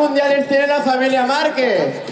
[0.00, 2.02] mundiales tiene la familia Márquez?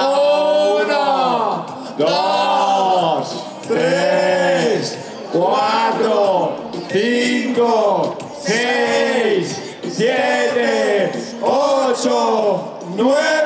[0.00, 1.66] Uno,
[1.96, 4.98] dos, tres,
[5.32, 6.56] cuatro,
[6.90, 13.41] cinco, seis, siete, ocho, nueve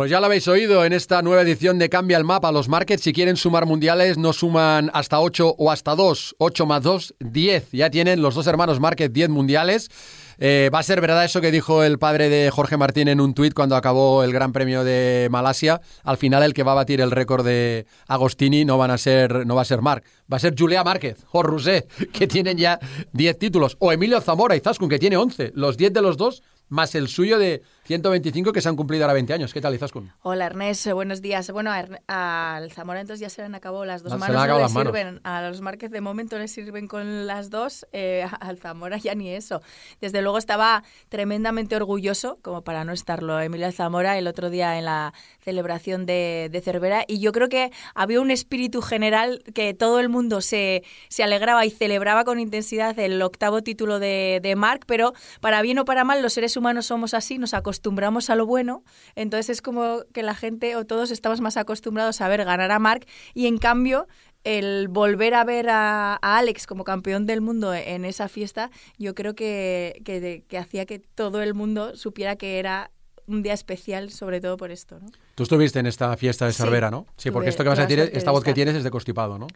[0.00, 2.50] Pues ya lo habéis oído en esta nueva edición de Cambia el Mapa.
[2.52, 6.36] Los markets, si quieren sumar mundiales, no suman hasta 8 o hasta 2.
[6.38, 7.72] 8 más 2, 10.
[7.72, 9.90] Ya tienen los dos hermanos Márquez 10 mundiales.
[10.38, 13.34] Eh, va a ser verdad eso que dijo el padre de Jorge Martín en un
[13.34, 15.82] tuit cuando acabó el Gran Premio de Malasia.
[16.02, 19.46] Al final el que va a batir el récord de Agostini no van a ser
[19.46, 22.80] no va a ser Marc, va a ser Julia Márquez o Rousset, que tienen ya
[23.12, 25.52] 10 títulos, o Emilio Zamora y Zaskun que tiene 11.
[25.54, 29.14] Los 10 de los dos más el suyo de 125 que se han cumplido ahora
[29.14, 29.52] 20 años.
[29.52, 30.12] ¿Qué tal, Izaskun?
[30.22, 30.86] Hola, Ernest.
[30.92, 31.50] Buenos días.
[31.50, 31.72] Bueno,
[32.06, 34.44] al Zamora entonces ya se le han acabado las dos Se le han manos.
[34.44, 34.92] acabado no las le manos.
[34.96, 35.20] sirven.
[35.24, 37.84] A los Márquez de momento les sirven con las dos.
[37.92, 39.60] eh, al Zamora ya ni eso.
[40.00, 44.84] Desde luego estaba tremendamente orgulloso, como para no estarlo, Emilio Zamora el otro día en
[44.84, 47.04] la celebración de, de Cervera.
[47.08, 51.66] Y yo creo que había un espíritu general que todo el mundo se, se alegraba
[51.66, 56.04] y celebraba con intensidad el octavo título de, de Marc, pero para bien o para
[56.04, 60.22] mal los seres humanos somos así, nos acostumbramos a lo bueno, entonces es como que
[60.22, 64.06] la gente o todos estamos más acostumbrados a ver ganar a Marc y en cambio
[64.44, 69.14] el volver a ver a, a Alex como campeón del mundo en esa fiesta, yo
[69.14, 72.90] creo que, que, que hacía que todo el mundo supiera que era
[73.26, 75.06] un día especial, sobre todo por esto, ¿no?
[75.34, 77.06] Tú estuviste en esta fiesta de Sí, Cervera, ¿no?
[77.16, 79.46] Sí, porque esto que vas a decir, esta voz que tienes es de constipado, ¿no?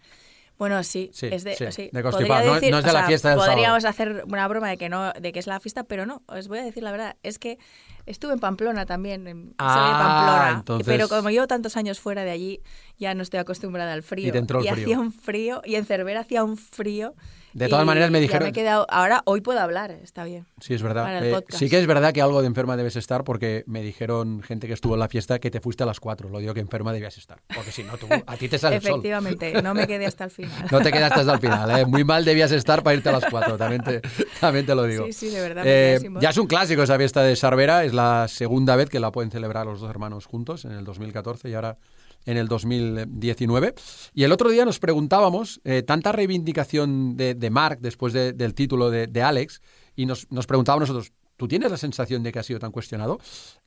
[0.57, 2.47] Bueno, sí, Sí, es de, sí, sí, de constipado.
[2.47, 3.53] No- decir- no es de la sea, fiesta del sábado.
[3.55, 6.23] Podríamos hacer una broma de que no, de que es la fiesta, pero no.
[6.29, 7.59] Os voy a decir la verdad, es que
[8.07, 12.31] estuve en Pamplona también, en Ah, Pamplona, entonces- pero como llevo tantos años fuera de
[12.31, 12.61] allí,
[12.99, 14.29] ya no estoy acostumbrada al frío.
[14.29, 14.85] Y te entró el frío.
[14.85, 17.15] hacía un frío, y en Cervera hacía un frío.
[17.53, 20.45] De todas y maneras me ya dijeron- he quedado, ahora hoy puedo hablar, está bien.
[20.61, 21.25] Sí, es verdad.
[21.25, 24.67] Eh, sí que es verdad que algo de enferma debes estar porque me dijeron gente
[24.67, 26.29] que estuvo en la fiesta que te fuiste a las 4.
[26.31, 27.39] Lo digo que enferma debías estar.
[27.55, 28.91] Porque si no, tú, a ti te sale el sol.
[28.95, 30.67] Efectivamente, no me quedé hasta el final.
[30.73, 31.79] No te quedaste hasta el final.
[31.79, 31.87] ¿eh?
[31.87, 33.57] Muy mal debías estar para irte a las 4.
[33.57, 34.01] También te,
[34.41, 35.07] también te lo digo.
[35.07, 35.63] Sí, sí, de verdad.
[35.63, 37.85] me Eh, ya es un clásico esa fiesta de Sarvera.
[37.85, 41.49] Es la segunda vez que la pueden celebrar los dos hermanos juntos, en el 2014
[41.49, 41.79] y ahora
[42.27, 43.75] en el 2019.
[44.15, 48.91] Y el otro día nos preguntábamos, eh, tanta reivindicación de, Mark después de- del título
[48.91, 49.61] de, de Alex,
[49.97, 53.19] y nos, nos preguntábamos nosotros, ¿tú tienes la sensación de que ha sido tan cuestionado?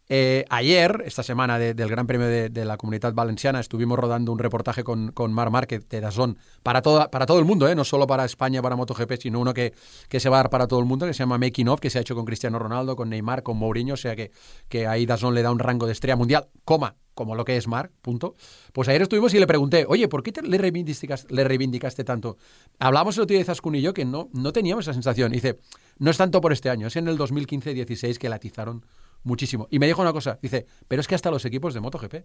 [0.09, 4.39] Eh, ayer, esta semana de- del Gran Premio de, la Comunidad Valenciana, estuvimos rodando un
[4.39, 7.75] reportaje con, con Mar Márquez de Dazón para, toda, para todo el mundo, ¿eh?
[7.75, 9.73] no solo para España, para MotoGP, sino uno que,
[10.07, 11.89] que se va a dar para todo el mundo, que se llama Making Of, que
[11.89, 14.31] se ha hecho con Cristiano Ronaldo, con Neymar, con Mourinho, o sea que,
[14.69, 17.67] que ahí Dazón le da un rango de estrella mundial, coma, como lo que es
[17.67, 18.35] Marc, punto.
[18.71, 22.37] Pues ayer estuvimos y le pregunté, oye, ¿por qué te- le, reivindicaste, le reivindicaste tanto?
[22.79, 25.31] Hablamos el otro día de Zaskun y yo que no, no teníamos esa sensación.
[25.33, 25.57] Y dice,
[25.99, 28.85] no es tanto por este año, es en el 2015-16 que la atizaron
[29.23, 29.67] muchísimo.
[29.69, 32.15] Y me dijo una cosa, dice, pero es que hasta los equipos de MotoGP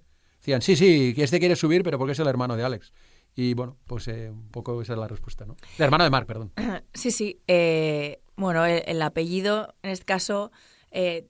[0.40, 2.92] decían, sí, sí, que este quiere subir, pero porque es el hermano de Alex.
[3.34, 5.56] Y bueno, pues eh, un poco esa es la respuesta, ¿no?
[5.78, 6.52] El hermano de Marc, perdón.
[6.94, 7.40] Sí, sí.
[7.48, 10.52] eh, bueno, el, el apellido, en este caso,
[10.90, 11.26] eh,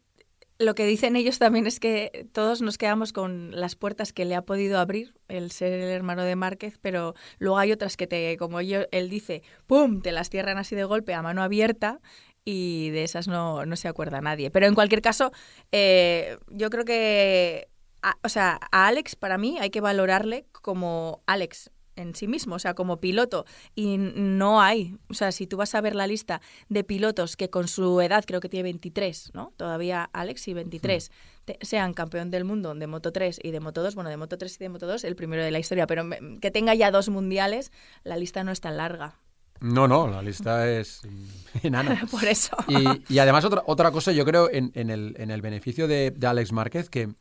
[0.59, 4.35] lo que dicen ellos también es que todos nos quedamos con las puertas que le
[4.35, 8.37] ha podido abrir el ser el hermano de Márquez, pero luego hay otras que te,
[8.37, 12.01] como él dice, ¡pum!, te las cierran así de golpe a mano abierta
[12.45, 14.51] y de esas no, no se acuerda nadie.
[14.51, 15.33] Pero en cualquier caso,
[15.71, 17.69] eh, yo creo que,
[18.03, 22.55] a- o sea, a Alex para mí hay que valorarle como Alex en sí mismo,
[22.55, 23.45] o sea, como piloto.
[23.75, 27.51] Y no hay, o sea, si tú vas a ver la lista de pilotos que
[27.51, 29.53] con su edad, creo que tiene 23, ¿no?
[29.59, 31.13] Todavía Alex y 23,
[31.45, 34.39] te- sean campeón del mundo de Moto 3 y de Moto 2, bueno, de Moto
[34.39, 36.09] 3 y de Moto 2, el primero de la historia, pero
[36.41, 37.71] que tenga ya dos mundiales,
[38.05, 39.21] la lista no es tan larga.
[39.63, 41.03] No, no, la lista es
[41.63, 42.05] enana.
[42.11, 42.57] Por eso.
[42.69, 46.11] Y, y además otra, otra cosa, yo creo en, en el, en el beneficio de,
[46.11, 47.15] de Alex Márquez, que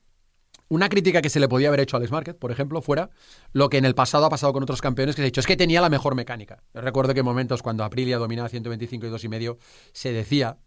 [0.67, 3.09] una crítica que se le podía haber hecho a Alex Márquez, por ejemplo, fuera
[3.51, 5.47] lo que en el pasado ha pasado con otros campeones que se ha dicho, es
[5.47, 6.63] que tenía la mejor mecánica.
[6.73, 9.57] Yo recuerdo que en momentos cuando Aprilia dominaba 125 y 2 y medio,
[9.91, 10.57] se decía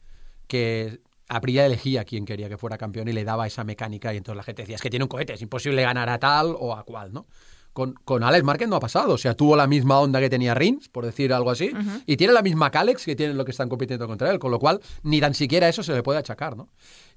[0.47, 4.19] que Aprilia elegía a quien quería que fuera campeón y le daba esa mecánica y
[4.19, 6.77] entonces la gente decía, es que tiene un cohete, es imposible ganar a tal o
[6.77, 7.27] a cual, ¿no?
[7.75, 9.13] Con, con Alex Márquez no ha pasado.
[9.15, 11.71] O sea, tuvo la misma onda que tenía Rins, por decir algo así,
[12.07, 14.59] y tiene la misma Calex que tienen lo que están compitiendo contra él, con lo
[14.59, 16.69] cual ni tan siquiera eso se le puede achacar, ¿no?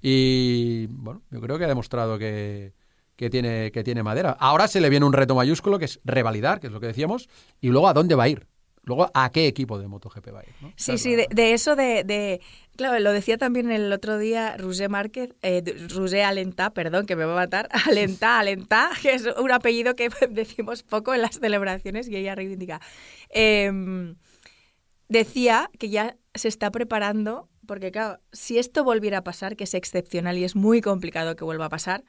[0.01, 2.73] Y bueno, yo creo que ha demostrado que,
[3.15, 4.31] que, tiene, que tiene madera.
[4.39, 7.29] Ahora se le viene un reto mayúsculo que es revalidar, que es lo que decíamos,
[7.61, 8.47] y luego a dónde va a ir.
[8.83, 10.73] luego a qué equipo de MotoGP va a ir.
[10.77, 12.41] Sí, sí, de eso de, de-
[12.77, 17.25] Claro, lo decía también el otro día Roger Márquez, eh, Roger Alentá, perdón, que me
[17.25, 22.07] va a matar, Alentá, Alentá, que es un apellido que decimos poco en las celebraciones
[22.07, 22.79] y ella reivindica.
[23.29, 24.15] Em,
[25.09, 29.73] decía que ya se está preparando, porque claro, si esto volviera a pasar, que es
[29.73, 32.03] excepcional y es muy complicado que vuelva a pasar,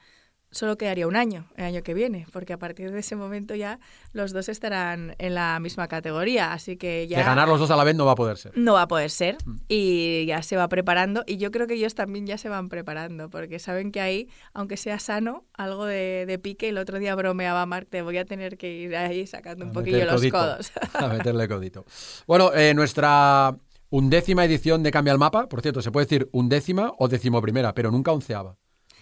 [0.51, 3.79] solo quedaría un año, el año que viene, porque a partir de ese momento ya
[4.13, 7.17] los dos estarán en la misma categoría, así que ya...
[7.17, 8.51] Que ganar los dos a la vez no va a poder ser.
[8.57, 9.57] No va a poder ser Mm.
[9.67, 13.29] y ya se va preparando y yo creo que ellos también ya se van preparando
[13.29, 17.65] porque saben que ahí, aunque sea sano, algo de, de pique, el otro día bromeaba
[17.65, 20.37] Marc, te voy a tener que ir ahí sacando un A poquillo los codito.
[20.37, 20.71] codos.
[20.93, 21.85] A meterle codito.
[22.27, 23.55] Bueno, eh, nuestra
[23.91, 27.91] undécima edición de Cambia el Mapa, por cierto, se puede decir undécima o decimoprimera, pero
[27.91, 28.57] nunca onceava.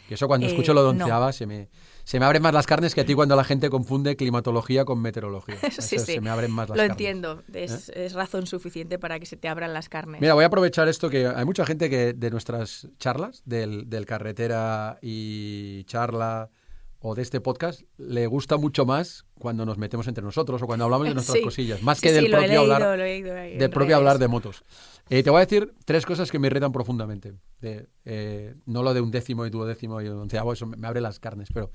[0.10, 1.04] Y eso cuando Eh, escucho lo de no.
[1.04, 1.70] onceava se me,
[2.04, 5.02] se me abren más las carnes que a ti cuando la gente confunde climatología con
[5.02, 5.56] meteorología.
[5.80, 6.14] sí, Eso sí.
[6.14, 6.90] Se me abren más las Lo carnes.
[6.90, 6.92] ¿Eh?
[7.10, 10.22] entiendo, es, es razón suficiente para que se te abran las carnes.
[10.22, 14.06] Mira, voy a aprovechar esto que hay mucha gente que de nuestras charlas, del, del
[14.06, 16.50] carretera y charla
[17.00, 20.86] o de este podcast, le gusta mucho más cuando nos metemos entre nosotros o cuando
[20.86, 21.44] hablamos de nuestras Sí.
[21.44, 24.64] cosillas, más que sí, del propio leído, hablar, del propio hablar de motos.
[25.10, 27.36] Eh, te voy a decir tres cosas que me irritan profundamente.
[27.62, 31.20] De, eh, no lo de un décimo y duodécimo y onceavo, eso me, abre las
[31.20, 31.72] carnes, pero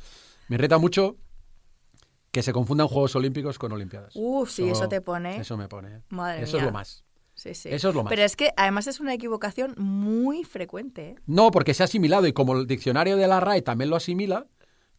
[0.49, 1.17] me irrita mucho
[2.31, 4.13] que se confundan Juegos Olímpicos con Olimpiadas.
[4.17, 5.37] Uf, sí, eso te pone.
[5.37, 5.97] Eso me pone.
[5.97, 6.01] ¿eh?
[6.09, 7.05] Madre eso es lo más.
[7.35, 7.69] Sí, sí.
[7.71, 8.11] Eso es lo más.
[8.11, 11.11] Pero es que además es una equivocación muy frecuente.
[11.11, 11.15] ¿eh?
[11.27, 14.47] No, porque se ha asimilado y como el diccionario de la RAE también lo asimila,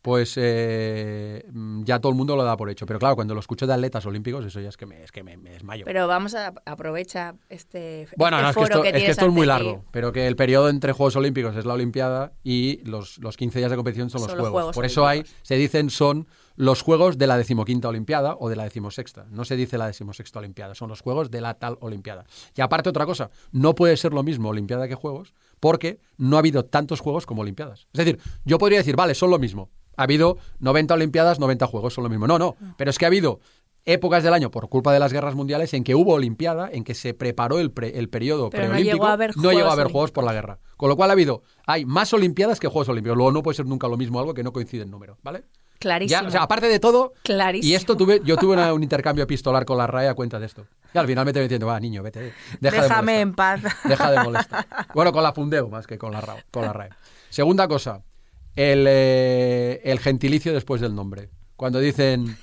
[0.03, 2.85] pues eh, mm, ya todo el mundo lo da por hecho.
[2.85, 5.23] Pero claro, cuando lo escucho de atletas olímpicos, eso ya es que me, es que
[5.23, 5.85] me, me desmayo.
[5.85, 9.25] Pero vamos a aprovechar este, bueno, este no, es que esto, que es, que esto
[9.27, 13.17] es muy largo, pero que el periodo entre Juegos Olímpicos es la Olimpiada y los,
[13.19, 14.61] los 15 días de competición son los Son los Juegos.
[14.61, 16.27] Juegos Por eso hay, se dicen son
[16.57, 19.25] los Juegos de la decimoquinta Olimpiada o de la decimosexta.
[19.31, 22.25] No se dice la decimosexta Olimpiada, son los Juegos de la tal Olimpiada.
[22.57, 26.39] Y aparte otra cosa, no puede ser lo mismo Olimpiada que Juegos porque no ha
[26.39, 27.87] habido tantos Juegos como Olimpiadas.
[27.93, 29.69] Es decir, yo podría decir, vale, son lo mismo.
[29.97, 32.27] Ha habido 90 Olimpiadas, 90 Juegos, son lo mismo.
[32.27, 32.73] No, no, Ah.
[32.77, 33.39] pero es que ha habido
[33.85, 36.93] épocas del año por culpa de las guerras mundiales en que hubo Olimpiada, en que
[36.95, 38.95] se preparó el, pre- el periodo Pero no preolímpico.
[38.95, 40.59] llegó a haber no llegó a haber Juegos por la guerra.
[40.77, 43.17] Con lo cual ha habido, hay más Olimpiadas que Juegos Olímpicos.
[43.17, 45.43] Luego no puede ser nunca lo mismo algo que no coincide en número, ¿vale?
[45.79, 46.21] Clarísimo.
[46.21, 47.69] Ya, o sea, aparte de todo, Clarísimo.
[47.69, 50.45] y esto tuve, yo tuve una- un intercambio epistolar con la RAE a cuenta de
[50.45, 50.65] esto.
[50.93, 52.31] Y al final me estoy diciendo, va, niño, vete,
[52.61, 53.61] deja Déjame de en paz.
[53.83, 54.65] Deja de molestar.
[54.93, 56.89] Bueno, con la Fundeo más que con la, con la RAE.
[57.29, 58.01] Segunda cosa,
[58.55, 61.29] el, eh, el gentilicio después del nombre.
[61.55, 62.37] Cuando dicen,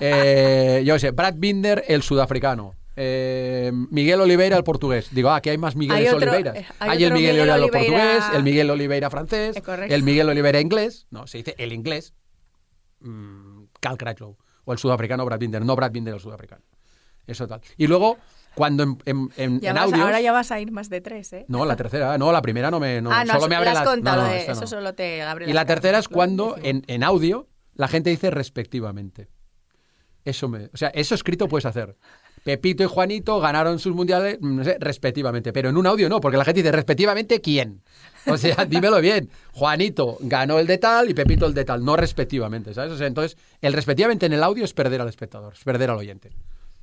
[0.00, 2.74] eh, yo sé, Brad Binder, el sudafricano.
[2.96, 5.08] eh, Miguel Oliveira, el portugués.
[5.12, 6.56] Digo, ah, que hay más Migueles Hay otro- Oliveiras.
[6.56, 7.78] eh, Hay, hay el Miguel, Miguel Oliveira, el Oliveira-
[8.18, 9.56] portugués, el Miguel Oliveira francés,
[9.88, 11.06] el Miguel Oliveira inglés.
[11.10, 12.12] No, se dice el inglés.
[13.00, 14.36] mm, Cal Crutchlow.
[14.64, 15.64] O el sudafricano Brad Binder.
[15.64, 16.62] No Brad Binder, el sudafricano.
[17.26, 17.60] Eso tal.
[17.78, 18.18] Y luego,
[18.54, 21.00] cuando en, en, en- Ya en vas- audios- ahora ya vas a ir más de
[21.00, 21.44] tres, ¿eh?
[21.48, 22.18] No, la tercera.
[22.18, 23.00] No, la primera no me...
[23.00, 25.54] No, ah, no, solo me abre contado, no, esta eso solo te abre Y las
[25.54, 29.28] la tercera es cuando en audio la gente dice respectivamente.
[30.24, 31.96] Eso me, o sea, eso escrito puedes hacer.
[32.44, 36.20] Pepito y Juanito ganaron sus mundiales, mm, no sé, respectivamente, pero en un audio no,
[36.20, 37.82] porque la gente dice respectivamente quién.
[38.26, 39.30] O sea, dímelo bien.
[39.52, 42.92] Juanito ganó el de tal y Pepito el de tal, no respectivamente, ¿sabes?
[42.92, 45.96] O sea, entonces, el respectivamente en el audio es perder al espectador, es perder al
[45.98, 46.30] oyente.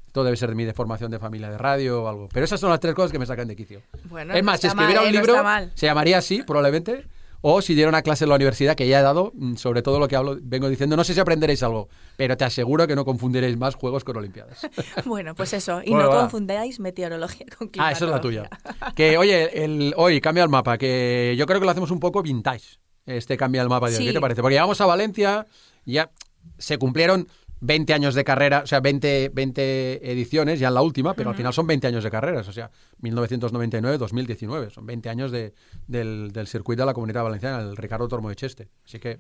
[0.08, 2.30] Esto debe ser de mi deformación de familia de radio o algo.
[2.34, 3.82] Pero esas son las tres cosas que me sacan de quicio.
[4.06, 5.16] Bueno, es no más, si escribiera mal, un.
[5.16, 7.06] No libro, se llamaría así, probablemente.
[7.42, 10.00] O si diera una clase en la universidad, que ya he dado, mm, sobre todo
[10.00, 13.06] lo que hablo, vengo diciendo, no sé si aprenderéis algo, pero te aseguro que no
[13.06, 14.68] confundiréis más juegos con Olimpiadas.
[15.06, 15.82] Bueno, pues eso.
[15.86, 16.22] Y Bueno, no va.
[16.22, 18.50] confundáis meteorología con ah, esa es la climatología.
[18.50, 18.94] tuya.
[18.96, 22.24] Que, oye, el, hoy cambia el mapa, que yo creo que lo hacemos un poco
[22.24, 24.00] vintage, este cambia el mapa de hoy.
[24.00, 24.08] Sí.
[24.08, 24.42] ¿Qué te parece?
[24.42, 25.46] Porque llegamos a Valencia,
[25.86, 26.10] ya
[26.58, 27.28] se cumplieron
[27.60, 31.36] 20 años de carrera, o sea, 20, 20 ediciones ya en la última, pero al
[31.36, 32.70] final son 20 años de carreras, o sea,
[33.02, 35.54] 1999-2019, son 20 años de,
[35.88, 38.70] del, del circuito de la Comunidad Valenciana, el Ricardo Tormo de Cheste.
[38.86, 39.20] Así que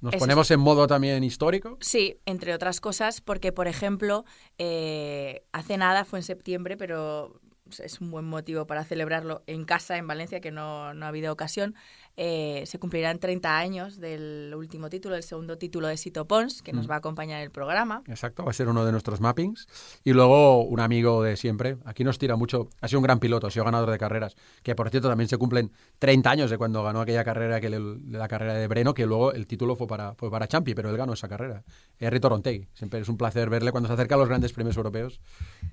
[0.00, 1.76] nos Eso ponemos en modo también histórico.
[1.80, 4.24] Sí, entre otras cosas, porque, por ejemplo,
[4.58, 7.40] eh, hace nada, fue en septiembre, pero
[7.78, 11.32] es un buen motivo para celebrarlo en casa, en Valencia, que no, no ha habido
[11.32, 11.74] ocasión.
[12.20, 16.72] Eh, se cumplirán 30 años del último título, el segundo título de Sito Pons, que
[16.72, 16.76] Mm.
[16.76, 18.02] nos va a acompañar en el programa.
[18.08, 19.68] Exacto, va a ser uno de nuestros mappings.
[20.02, 23.46] Y luego un amigo de siempre, aquí nos tira mucho, ha sido un gran piloto,
[23.46, 24.34] ha sido ganador de carreras,
[24.64, 25.70] que por cierto también se cumplen
[26.00, 27.78] 30 años de cuando ganó aquella carrera, que le-
[28.10, 30.96] la carrera de Breno, que luego el título fue para, fue para Champi, pero él
[30.96, 31.62] ganó esa carrera.
[32.00, 34.76] Es Rito Rontegui, siempre es un placer verle cuando se acerca a los grandes premios
[34.76, 35.20] europeos,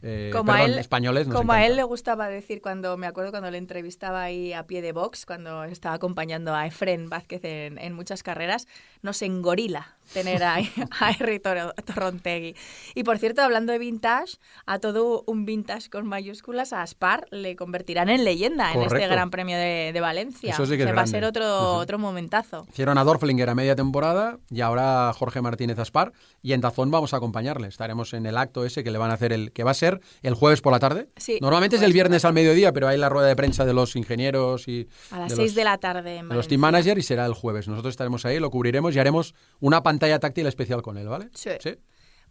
[0.04, 1.28] eh, Como a él- españoles.
[1.28, 4.84] Como a él le gustaba decir cuando, me acuerdo cuando le entrevistaba ahí a pie
[4.84, 8.68] de box, cuando estaba acompañando a Efren Vázquez en, en muchas carreras,
[9.01, 10.56] nos engorila tener a,
[11.00, 12.56] a Toro- Torrontegui.
[12.94, 17.56] Y por cierto, hablando de vintage, a todo un vintage con mayúsculas, a Aspar le
[17.56, 19.14] convertirán en leyenda en este Correcto.
[19.14, 20.54] Gran Premio de, de Valencia.
[20.54, 21.80] Eso sí que es Se va a ser otro, Ujú.
[21.82, 22.66] otro momentazo.
[22.72, 26.14] Hicieron a Dorflinger a media temporada y ahora Jorge Martínez Aspar.
[26.42, 27.68] Y en Tazón vamos a acompañarle.
[27.68, 30.00] Estaremos en el acto ese que le van a hacer, el que va a ser
[30.22, 31.10] el jueves por la tarde.
[31.18, 33.96] Sí, Normalmente es el viernes al mediodía, pero hay la rueda de prensa de los
[33.96, 36.98] ingenieros y A las de 6 los- de la tarde en de los team manager
[36.98, 37.68] y será el jueves.
[37.68, 41.30] Nosotros estaremos ahí, lo cubriremos y haremos una pantalla táctil especial con él, ¿vale?
[41.34, 41.52] Sí.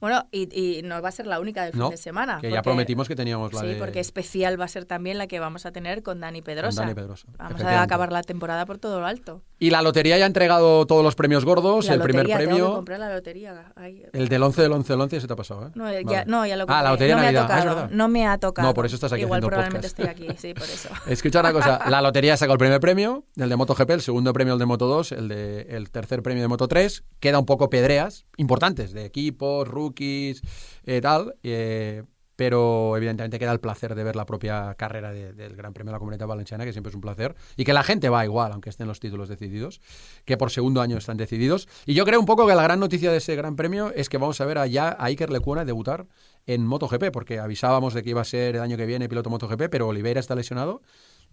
[0.00, 0.48] Bueno, y,
[0.78, 2.38] y no va a ser la única del fin No, de semana.
[2.40, 3.74] que ya porque- prometimos que teníamos la Sí, de...
[3.76, 6.82] porque especial va a ser también la que vamos a tener con Dani Pedrosa.
[6.82, 9.42] Dani Pedrosa, Vamos a acabar la temporada por todo lo alto.
[9.58, 12.50] Y la lotería ya ha entregado todos los premios gordos, La el primer lotería, tengo
[12.50, 12.74] que premio...
[12.74, 13.72] comprar la lotería.
[13.76, 15.70] Ay, El del 11 del 11 del 11 se te ha pasado, ¿eh?
[15.74, 16.24] No, ya, Vale.
[16.26, 16.82] no, ya lo Ah, compré.
[16.82, 17.40] la lotería no de me ha.
[17.40, 17.64] Ah, tocado.
[17.74, 17.90] verdad.
[17.90, 18.68] no me ha tocado.
[18.68, 20.10] No, por eso estás aquí Igual haciendo probablemente podcast.
[20.16, 20.88] estoy aquí, sí, por eso.
[21.06, 24.52] Escucha una cosa, la lotería sacó el primer premio, el de MotoGP, el segundo premio
[24.54, 27.70] el de Moto 2, el, de, el tercer premio de Moto 3, queda un poco
[27.70, 30.42] pedreas importantes de equipos, rookies,
[30.84, 32.02] eh, tal, eh,
[32.36, 35.94] pero evidentemente queda el placer de ver la propia carrera de- del Gran Premio de
[35.94, 38.70] la Comunidad Valenciana, que siempre es un placer, y que la gente va igual, aunque
[38.70, 39.80] estén los títulos decididos,
[40.24, 41.68] que por segundo año están decididos.
[41.86, 44.18] Y yo creo un poco que la gran noticia de ese Gran Premio es que
[44.18, 46.06] vamos a ver allá a Iker Lecuona debutar
[46.46, 49.68] en MotoGP, porque avisábamos de que iba a ser el año que viene piloto MotoGP,
[49.70, 50.82] pero Oliveira está lesionado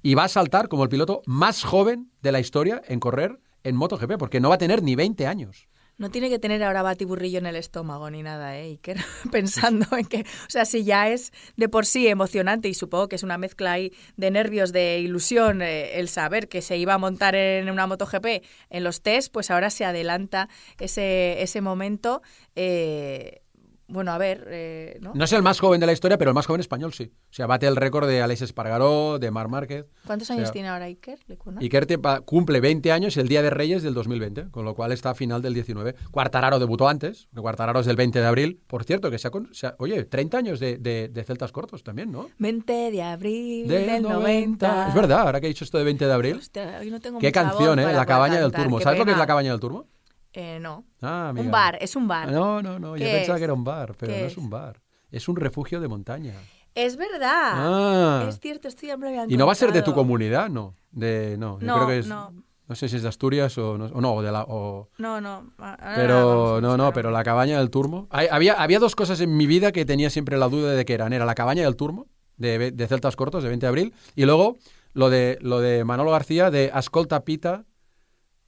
[0.04, 3.76] y va a saltar como el piloto más joven de la historia en correr en
[3.76, 5.68] MotoGP, porque no va a tener ni 20 años.
[6.02, 8.64] No tiene que tener ahora batiburrillo en el estómago ni nada, ¿eh?
[8.72, 8.98] Iker?
[9.32, 13.18] Pensando en que, o sea, si ya es de por sí emocionante y supongo que
[13.18, 16.98] es una mezcla ahí de nervios, de ilusión, eh, el saber que se iba a
[16.98, 22.24] montar en una MotoGP en los test, pues ahora se adelanta ese, ese momento.
[22.56, 23.44] eh,
[23.92, 25.12] bueno, a ver, eh, ¿no?
[25.14, 27.12] No es el más joven de la historia, pero el más joven español sí.
[27.30, 29.86] O sea, bate el récord de Alex Espargaró, de Mar Márquez.
[30.06, 31.20] ¿Cuántos o años tiene ahora Iker?
[31.28, 31.60] Lecuna?
[31.62, 35.12] Iker te cumple 20 años el Día de Reyes del 2020, con lo cual está
[35.12, 35.96] a final del 19.
[36.12, 38.60] Cuartararo debutó antes, Cuartararo es del 20 de abril.
[38.68, 41.52] Por cierto, que se ha, con- se ha- oye, 30 años de, de- de celtas
[41.52, 42.30] cortos también, ¿no?
[42.40, 44.90] 20 de abril Del del, 90.
[44.90, 46.38] Es verdad, ahora que he dicho esto de 20 de abril.
[46.38, 47.92] Hostia, hoy no tengo Qué canción, ¿eh?
[47.94, 48.80] La cabaña del turmo.
[48.80, 49.88] ¿Sabes lo que es la cabaña del turmo?
[50.34, 50.86] Eh, no.
[51.02, 51.34] Ah.
[51.36, 52.32] Un bar, es un bar.
[52.32, 52.96] No, no, no.
[52.96, 53.40] Yo ¿Qué pensaba es?
[53.40, 54.38] que era un bar, pero ¿Qué no es es?
[54.38, 54.82] un bar.
[55.12, 56.34] Es un refugio de montaña.
[56.74, 57.52] Es verdad.
[57.54, 58.26] Ah.
[58.30, 58.96] Es cierto, esto ya
[59.28, 60.76] Y no va a ser de tu comunidad, no.
[60.92, 62.08] De, no, yo No, creo que es.
[62.08, 62.34] no.
[62.68, 64.44] No sé si es de Asturias o no, o no, o de la.
[64.48, 65.52] o- No, no.
[65.96, 68.08] pero no, no, pero la cabaña del turmo.
[68.12, 70.94] Hay- había, había dos cosas en mi vida que tenía siempre la duda de que
[70.94, 71.12] eran.
[71.12, 72.08] Era la cabaña del turmo,
[72.38, 74.56] de, de Celtas Cortos, de 20 de abril, y luego
[74.94, 77.66] lo de, lo de Manolo García, de Ascolta Pita,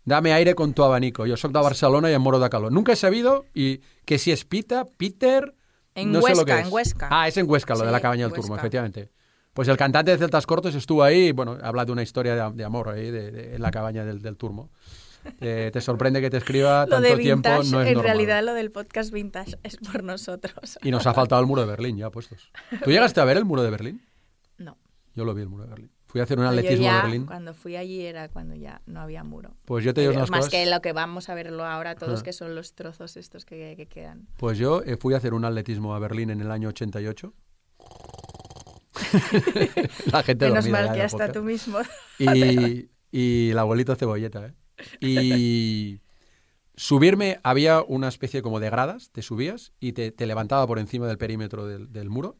[0.05, 1.25] dame aire con tu abanico.
[1.25, 2.72] Yo soy de Barcelona y en Moro de Calor.
[2.72, 5.53] Nunca he sabido y que si es Pita, Peter.
[5.95, 6.67] En no sé lo Huesca, que es.
[6.67, 7.07] en Huesca.
[7.12, 9.12] Ah, es en Huesca, lo de la cabaña del turmo, efectivamente.
[9.53, 12.63] Pues el cantante de Celtas Cortos estuvo ahí, bueno, habla de una historia de, de
[12.63, 14.72] amor ahí, de, de- en la cabaña del, del turmo.
[15.39, 18.03] Eh, te sorprende que te escriba tanto de tiempo, vintage, no es en normal.
[18.03, 20.79] realidad lo del podcast vintage es por nosotros.
[20.81, 22.51] Y nos ha faltado el muro de Berlín ya puestos.
[22.83, 24.01] ¿Tú llegaste a ver el muro de Berlín?
[24.57, 24.75] No.
[25.15, 25.91] Yo lo vi el muro de Berlín.
[26.13, 27.25] Fui a hacer un atletismo a Berlín.
[27.25, 29.58] Cuando fui allí era cuando ya no había muro.
[29.65, 30.51] Pues yo te digo unas Más cosas.
[30.51, 32.24] que lo que vamos a verlo ahora todos, Ah.
[32.24, 34.27] que son los trozos estos que, que quedan.
[34.38, 37.34] Pues yo eh, fui a hacer un atletismo a Berlín en el año 88.
[40.12, 41.79] la gente Menos mal que hasta tú mismo.
[42.20, 44.53] Y, y el abuelito cebolleta, ¿eh?
[45.01, 46.00] Y
[46.75, 51.08] subirme, había una especie como de gradas, te subías y te, te levantaba por encima
[51.08, 52.38] del perímetro del, del muro.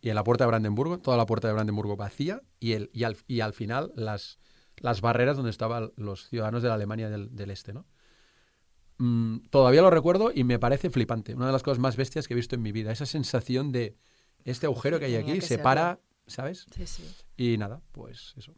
[0.00, 3.04] Y en la puerta de Brandenburgo, toda la puerta de Brandenburgo vacía y, el, y,
[3.04, 4.38] al, y al final las,
[4.76, 7.86] las barreras donde estaban los ciudadanos de la Alemania del, del Este, ¿no?
[8.98, 11.34] Mm, todavía lo recuerdo y me parece flipante.
[11.34, 12.92] Una de las cosas más bestias que he visto en mi vida.
[12.92, 13.96] Esa sensación de
[14.44, 16.66] este agujero que hay aquí se para, ¿sabes?
[16.74, 17.04] Sí, sí.
[17.36, 18.54] Y nada, pues eso.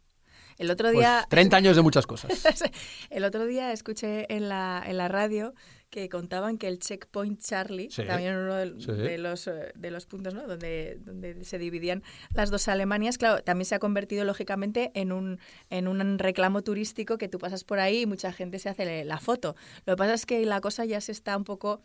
[0.59, 1.27] El otro Pues día...
[1.29, 2.31] 30 años de muchas cosas.
[3.11, 5.55] El otro día escuché en la, en la radio
[5.91, 8.05] que contaban que el checkpoint Charlie, Sí.
[8.07, 8.93] también uno de, Sí.
[8.93, 10.47] de los, eh, de los puntos ¿no?
[10.47, 15.39] donde, donde se dividían las dos Alemanias, claro, también se ha convertido lógicamente en un,
[15.69, 19.19] en un reclamo turístico que tú pasas por ahí y mucha gente se hace la
[19.19, 19.57] foto.
[19.85, 21.83] Lo que pasa es que la cosa ya se está un poco...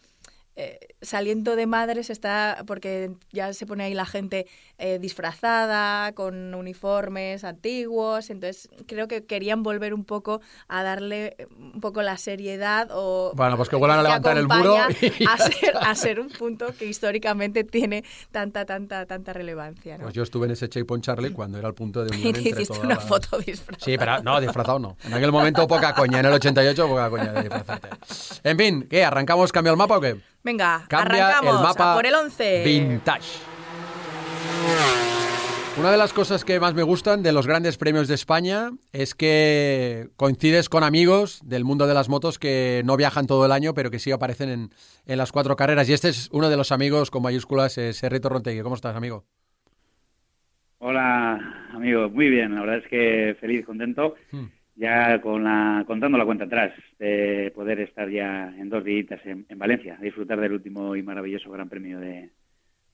[0.58, 4.48] eh, saliendo de madres está porque ya se pone ahí la gente
[4.78, 11.48] eh, disfrazada con uniformes antiguos entonces creo que querían volver un poco a darle eh,
[11.74, 15.38] un poco la seriedad o Bueno, pues que vuelvan a levantar el muro y a
[15.38, 20.04] ser, a ser un punto que históricamente tiene tanta tanta tanta relevancia ¿no?
[20.04, 22.50] Pues yo estuve en ese checkpoint Charlie cuando era el punto de y unión te
[22.50, 24.98] entre hiciste una las- foto disfrazada Sí, pero no, disfrazado no.
[25.04, 26.20] En aquel momento poca coña.
[26.20, 27.90] En el 88 poca coña de disfrazarte.
[28.44, 29.04] En fin, ¿qué?
[29.04, 30.16] ¿Arrancamos, cambia el mapa o qué?
[30.46, 33.40] Venga Cambia arrancamos el mapa a por el 11 Vintage.
[35.78, 39.14] Una de las cosas que más me gustan de los grandes premios de España es
[39.14, 43.74] que coincides con amigos del mundo de las motos que no viajan todo el año,
[43.74, 44.70] pero que sí aparecen en,
[45.06, 45.90] en las cuatro carreras.
[45.90, 48.62] Y este es uno de los amigos con mayúsculas, es Serrito Rontegui.
[48.62, 49.25] ¿Cómo estás, amigo?
[50.78, 52.10] Hola, amigo.
[52.10, 52.56] Muy bien.
[52.56, 54.16] La verdad es que feliz, contento.
[54.32, 54.46] Hmm.
[54.75, 59.46] Ya con la, contando la cuenta atrás de poder estar ya en dos días en,
[59.48, 62.29] en Valencia, a disfrutar del último y maravilloso Gran Premio de,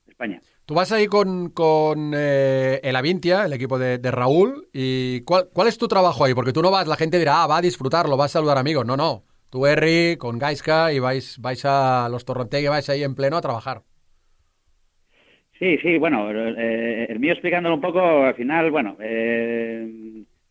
[0.06, 0.40] España.
[0.66, 5.68] Tú vas ahí con, con eh, el Avintia, el equipo de, Raúl, y ¿cuál, ¿cuál,
[5.68, 6.34] es tu trabajo ahí?
[6.34, 8.86] Porque tú no vas, la gente dirá, ah, va a disfrutarlo, va a saludar amigos.
[8.86, 9.24] No, no.
[9.50, 13.42] Tú, Henry, con Gaiska y vais, vais a los Torrontegui, vais ahí en pleno a
[13.42, 13.82] trabajar.
[15.58, 20.01] Sí, sí, bueno, eh, el mío explicándolo un poco, al final, bueno, eh,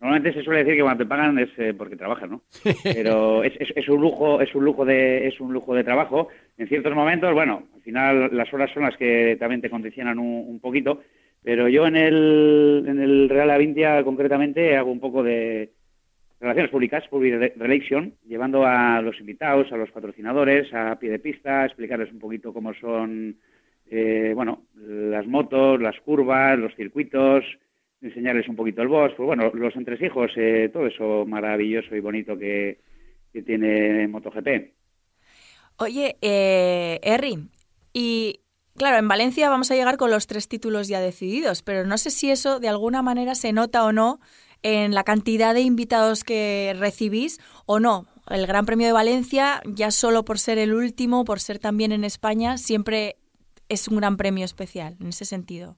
[0.01, 2.41] Normalmente se suele decir que cuando te pagan es eh, porque trabajas, ¿no?
[2.83, 6.29] Pero es, es, un lujo, es un lujo de, es un lujo de trabajo.
[6.57, 10.59] En ciertos momentos, bueno, al final las horas son las que también te condicionan un,
[10.59, 11.03] poquito.
[11.43, 15.69] Pero yo en el, en el Real Avintia concretamente hago un poco de
[16.39, 21.65] relaciones públicas, public relation, llevando a los invitados, a los patrocinadores, a pie de pista,
[21.65, 23.37] explicarles un poquito cómo son,
[23.91, 27.45] eh, bueno, las motos, las curvas, los circuitos,
[28.01, 32.37] enseñarles un poquito el boss, pues bueno, los entresijos, eh, todo eso maravilloso y bonito
[32.37, 32.79] que,
[33.45, 34.73] tiene MotoGP.
[35.77, 36.99] Oye, eh,
[37.93, 38.41] y
[38.75, 42.11] claro, en Valencia vamos a llegar con los tres títulos ya decididos, pero no sé
[42.11, 44.19] si eso de alguna manera se nota o no
[44.63, 48.07] en la cantidad de invitados que recibís o no.
[48.29, 52.03] El Gran Premio de Valencia, ya solo por ser el último, por ser también en
[52.03, 53.15] España, siempre
[53.69, 55.77] es un gran premio especial en ese sentido.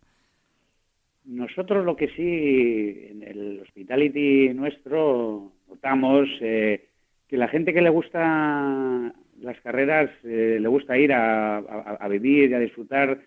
[1.26, 6.90] Nosotros lo que sí, en el hospitality nuestro, notamos eh,
[7.28, 12.54] que la gente que le gusta las carreras, eh, le gusta ir a, vivir y
[12.54, 13.20] a disfrutar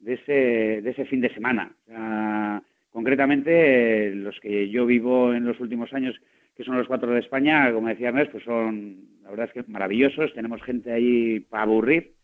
[0.00, 1.72] de ese, fin de semana.
[2.90, 6.20] concretamente, los que yo vivo en los últimos años,
[6.56, 9.70] que son los cuatro de España, como decía Ernest, pues son, la verdad es que
[9.70, 10.34] maravillosos.
[10.34, 12.14] Tenemos gente ahí para aburrir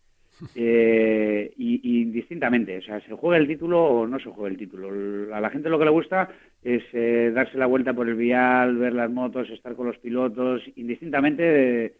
[0.55, 5.35] eh, y, indistintamente, o sea, se juega el título o no se juega el título.
[5.35, 6.31] A la gente lo que le gusta
[6.63, 10.63] es eh, darse la vuelta por el vial, ver las motos, estar con los pilotos,
[10.77, 11.95] indistintamente,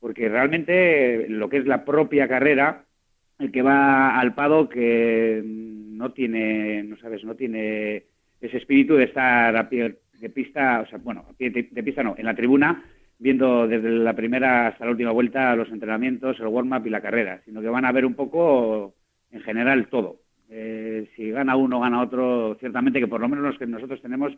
[0.00, 2.84] porque realmente lo que es la propia carrera,
[3.38, 8.04] el que va al pado que no tiene, no sabes, no tiene
[8.40, 12.02] ese espíritu de estar a pie de pista, o sea, bueno, a pie de pista
[12.02, 12.84] no, en la tribuna,
[13.18, 17.40] viendo desde la primera hasta la última vuelta los entrenamientos, el warm-up y la carrera,
[17.44, 18.94] sino que van a ver un poco
[19.30, 20.20] en general todo.
[20.50, 24.32] Eh, si gana uno, gana otro, ciertamente que por lo menos los que nosotros tenemos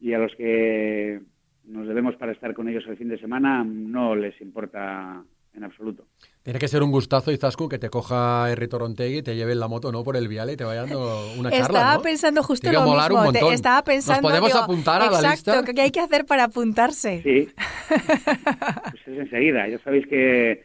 [0.00, 1.20] y a los que
[1.64, 5.24] nos debemos para estar con ellos el fin de semana no les importa
[5.56, 6.06] en absoluto.
[6.42, 8.68] Tiene que ser un gustazo, Izascu, que te coja R.
[8.68, 10.04] Torontegui y te lleve en la moto, ¿no?
[10.04, 13.50] Por el vial y te vaya dando una charla, Estaba pensando justo lo mismo.
[13.52, 15.52] estaba pensando, ¿Nos podemos apuntar a la lista?
[15.52, 17.20] Exacto, ¿qué hay que hacer para apuntarse?
[17.22, 17.48] Sí,
[17.88, 19.66] pues es enseguida.
[19.68, 20.64] Ya sabéis que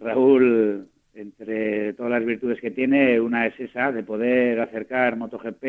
[0.00, 5.64] Raúl, entre todas las virtudes que tiene, una es esa, de poder acercar MotoGP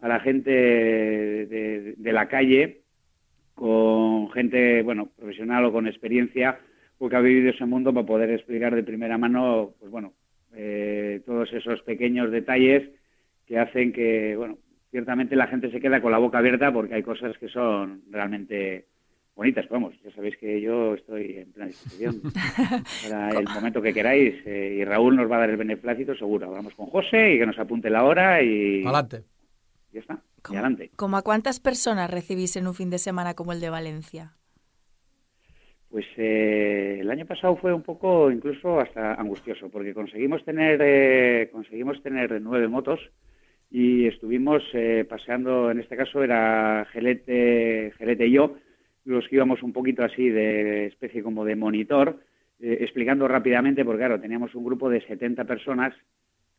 [0.00, 2.82] a la gente de, de la calle,
[3.54, 6.60] con gente, bueno, profesional o con experiencia,
[6.98, 10.12] porque ha vivido ese mundo para poder explicar de primera mano, pues bueno,
[10.54, 12.88] eh, todos esos pequeños detalles
[13.46, 14.58] que hacen que, bueno,
[14.90, 18.86] ciertamente la gente se queda con la boca abierta porque hay cosas que son realmente
[19.34, 19.68] bonitas.
[19.68, 22.22] Vamos, ya sabéis que yo estoy en plan disposición
[23.08, 26.46] para el momento que queráis eh, y Raúl nos va a dar el beneplácito seguro.
[26.46, 28.82] Hablamos con José y que nos apunte la hora y...
[28.82, 29.22] Adelante.
[29.92, 30.18] Ya está.
[30.50, 30.90] Y adelante.
[30.96, 34.32] ¿Cómo a cuántas personas recibís en un fin de semana como el de Valencia?
[35.96, 41.48] Pues eh, el año pasado fue un poco incluso hasta angustioso, porque conseguimos tener, eh,
[41.50, 43.00] conseguimos tener nueve motos
[43.70, 48.56] y estuvimos eh, paseando, en este caso era Gelete, Gelete y yo,
[49.06, 52.20] los que íbamos un poquito así de especie como de monitor,
[52.60, 55.94] explicando rápidamente, porque claro, teníamos un grupo de 70 personas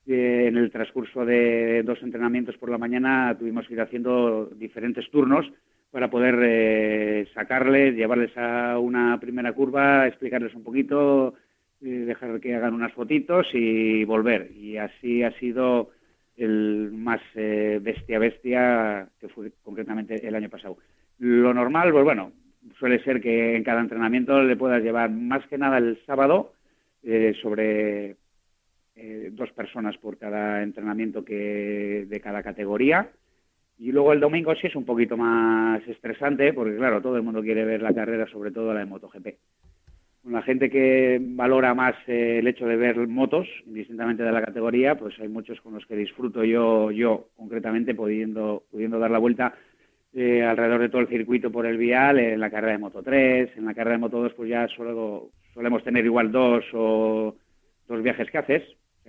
[0.07, 5.45] en el transcurso de dos entrenamientos por la mañana tuvimos que ir haciendo diferentes turnos
[5.91, 11.35] para poder eh, sacarles, llevarles a una primera curva, explicarles un poquito,
[11.81, 14.51] eh, dejar que hagan unas fotitos y volver.
[14.51, 15.91] Y así ha sido
[16.35, 20.77] el más eh, bestia bestia que fue concretamente el año pasado.
[21.19, 22.31] Lo normal, pues bueno,
[22.77, 26.53] suele ser que en cada entrenamiento le puedas llevar más que nada el sábado
[27.41, 28.17] sobre
[29.31, 33.09] dos personas por cada entrenamiento que de cada categoría
[33.79, 37.41] y luego el domingo sí es un poquito más estresante, porque claro, todo el mundo
[37.41, 39.27] quiere ver la carrera, sobre todo la de MotoGP.
[40.25, 44.95] la gente que valora más eh, el hecho de ver motos, indistintamente de la categoría,
[44.95, 49.53] pues hay muchos con los que disfruto yo, yo concretamente, pudiendo, pudiendo dar la vuelta
[50.13, 53.51] eh, alrededor de todo el circuito por el vial, en la carrera de Moto 3,
[53.57, 57.35] en la carrera de Moto 2, pues ya solo, solemos tener igual dos o
[57.87, 58.63] dos viajes que haces.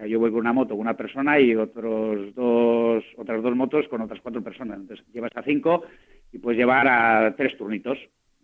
[0.07, 4.01] Yo voy con una moto con una persona y otros dos, otras dos motos con
[4.01, 4.79] otras cuatro personas.
[4.79, 5.85] Entonces llevas a cinco
[6.33, 7.99] y puedes llevar a tres turnitos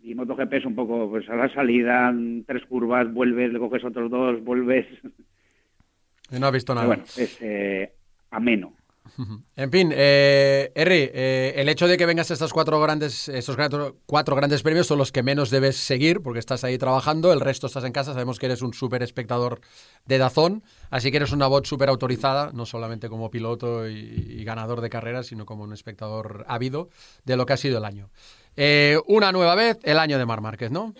[0.05, 2.13] y MotoGP es un poco, pues a la salida,
[2.45, 4.85] tres curvas, vuelves, le coges otros dos, vuelves.
[6.39, 6.85] no ha visto nada.
[6.85, 7.91] bueno, es eh,
[8.29, 8.74] ameno.
[9.55, 13.57] En fin, eh, eh, el hecho de que vengas a estos cuatro grandes, estos
[14.05, 17.67] cuatro grandes premios son los que menos debes seguir porque estás ahí trabajando, el resto
[17.67, 19.61] estás en casa, sabemos que eres un súper espectador
[20.05, 24.81] de Dazón, así que eres una voz súper autorizada, no solamente como piloto y, ganador
[24.81, 26.89] de carreras, sino como un espectador ávido
[27.23, 28.09] de lo que ha sido el año.
[28.55, 30.93] Eh, una nueva vez, el año de Mar Márquez, ¿no?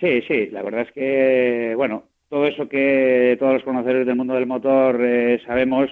[0.00, 4.34] Sí, sí, la verdad es que, bueno, todo eso que todos los conocedores del mundo
[4.34, 5.90] del motor eh, sabemos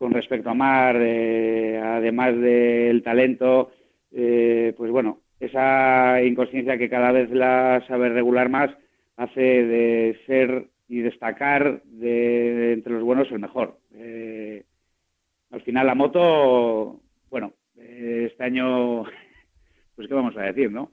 [0.00, 3.70] con respecto a Mar, eh, además del talento,
[4.10, 8.70] pues bueno, esa inconsciencia que cada vez la sabe regular más
[9.16, 13.78] hace de ser y destacar de, entre los buenos el mejor.
[15.50, 19.04] al final la moto, bueno, este año,
[19.96, 20.90] pues qué vamos a decir, ¿no?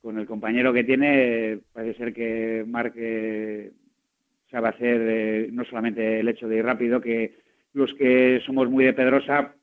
[0.00, 3.72] Con el compañero que tiene, parece ser que Marc eh,
[4.50, 7.34] sabe hacer eh, no solamente el hecho de ir rápido, que
[7.76, 9.54] los que somos muy de Pedrosa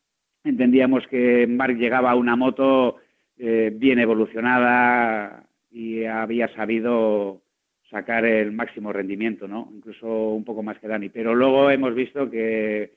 [0.44, 2.98] entendíamos que Marc llegaba a una moto
[3.40, 7.42] eh, bien evolucionada y había sabido
[7.90, 9.68] sacar el máximo rendimiento, ¿no?
[9.74, 11.10] Incluso un poco más que Dani.
[11.10, 12.94] Pero luego hemos visto que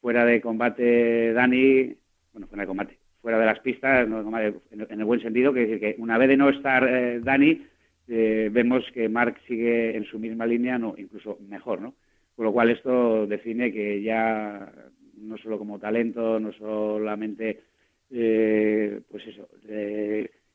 [0.00, 1.94] fuera de combate Dani,
[2.32, 5.96] bueno, fuera de combate, fuera de las pistas, en el buen sentido, que decir que
[5.98, 7.62] una vez de no estar eh, Dani,
[8.08, 11.94] eh, vemos que Mark sigue en su misma línea, no, incluso mejor, ¿no?
[12.36, 14.70] Con lo cual esto define que ya
[15.16, 17.62] no solo como talento, no solamente,
[18.10, 19.48] eh, pues eso,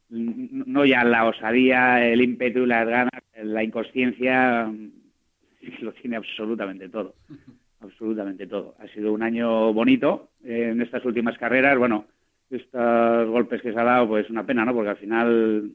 [0.09, 4.71] no ya la osadía, el ímpetu y las ganas, la inconsciencia,
[5.81, 7.15] lo tiene absolutamente todo,
[7.79, 8.75] absolutamente todo.
[8.79, 12.05] Ha sido un año bonito en estas últimas carreras, bueno,
[12.49, 14.73] estos golpes que se ha dado, pues una pena, ¿no?
[14.73, 15.71] Porque al final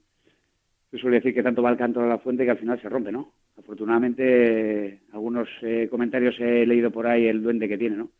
[0.97, 2.89] se suele decir que tanto va el canto a la fuente que al final se
[2.89, 3.33] rompe, ¿no?
[3.59, 8.11] Afortunadamente, algunos eh, comentarios he leído por ahí el duende que tiene, ¿no?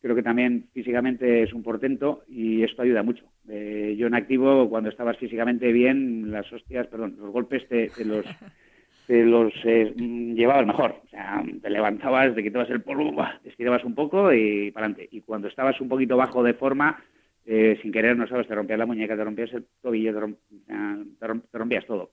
[0.00, 3.24] Creo que también físicamente es un portento y esto ayuda mucho.
[3.48, 8.24] Eh, yo en activo, cuando estabas físicamente bien, las hostias, perdón, los golpes te, los
[9.06, 10.96] te los eh, llevabas mejor.
[11.04, 15.08] O sea, te levantabas, te quitabas el polvo, te estirabas un poco y para adelante.
[15.10, 17.02] Y cuando estabas un poquito bajo de forma,
[17.46, 21.86] eh, sin querer, no sabes, te rompías la muñeca, te rompías el tobillo, te, rompías
[21.86, 22.12] todo.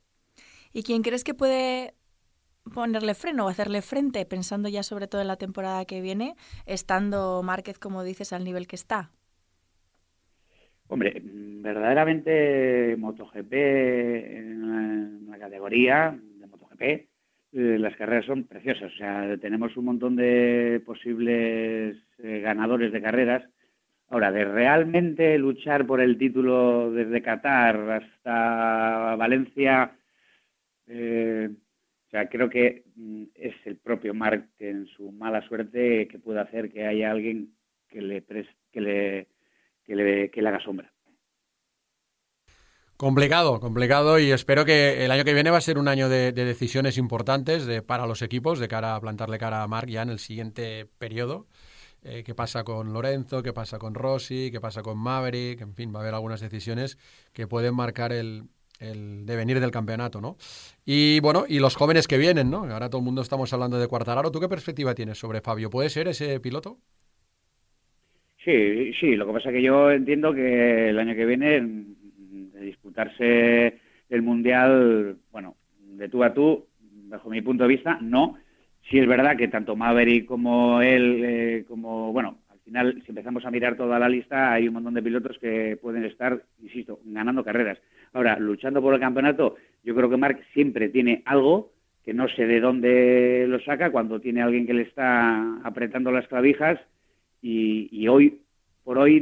[0.74, 1.94] ¿Y quién crees que puede
[2.74, 7.41] ponerle freno o hacerle frente, pensando ya sobre todo en la temporada que viene, estando
[7.44, 9.12] Márquez, como dices, al nivel que está?
[10.88, 17.08] Hombre, verdaderamente MotoGP, en la categoría de MotoGP, eh,
[17.54, 18.91] las carreras son preciosas.
[18.94, 23.44] O sea, tenemos un montón de posibles eh, ganadores de carreras
[24.12, 29.97] Ahora, de realmente luchar por el título desde Qatar hasta Valencia,
[30.86, 36.19] eh, o sea, creo que mm, es el propio Marc en su mala suerte que
[36.19, 37.56] puede hacer que haya alguien
[37.88, 38.21] que le
[40.45, 40.91] haga sombra.
[42.97, 46.34] Complicado, complicado y espero que el año que viene va a ser un año de,
[46.34, 50.10] decisiones importantes de, para los equipos de cara a plantarle cara a Marc ya en
[50.10, 51.47] el siguiente periodo.
[52.04, 55.94] Eh, qué pasa con Lorenzo, qué pasa con Rossi, qué pasa con Maverick, en fin,
[55.94, 56.98] va a haber algunas decisiones
[57.32, 58.46] que pueden marcar el,
[58.80, 60.36] el devenir del campeonato, ¿no?
[60.84, 62.64] Y bueno, y los jóvenes que vienen, ¿no?
[62.64, 64.32] Ahora todo el mundo estamos hablando de Cuartararo.
[64.32, 65.70] ¿Tú qué perspectiva tienes sobre Fabio?
[65.70, 66.80] ¿Puede ser ese piloto?
[68.44, 72.62] Sí, sí, lo que pasa es que yo entiendo que el año que viene, de
[72.62, 78.40] disputarse el Mundial, bueno, de tú a tú, bajo mi punto de vista, no,
[78.89, 83.46] sí es verdad que tanto Maverick como él, eh, como, bueno, al final, si empezamos
[83.46, 87.44] a mirar toda la lista, hay un montón de pilotos que pueden estar, insisto, ganando
[87.44, 87.80] carreras.
[88.13, 91.72] Ahora, luchando por el campeonato, yo creo que Mark siempre tiene algo
[92.04, 96.28] que no sé de dónde lo saca, cuando tiene alguien que le está apretando las
[96.28, 96.80] clavijas
[97.41, 98.41] y, hoy,
[98.84, 99.22] por hoy,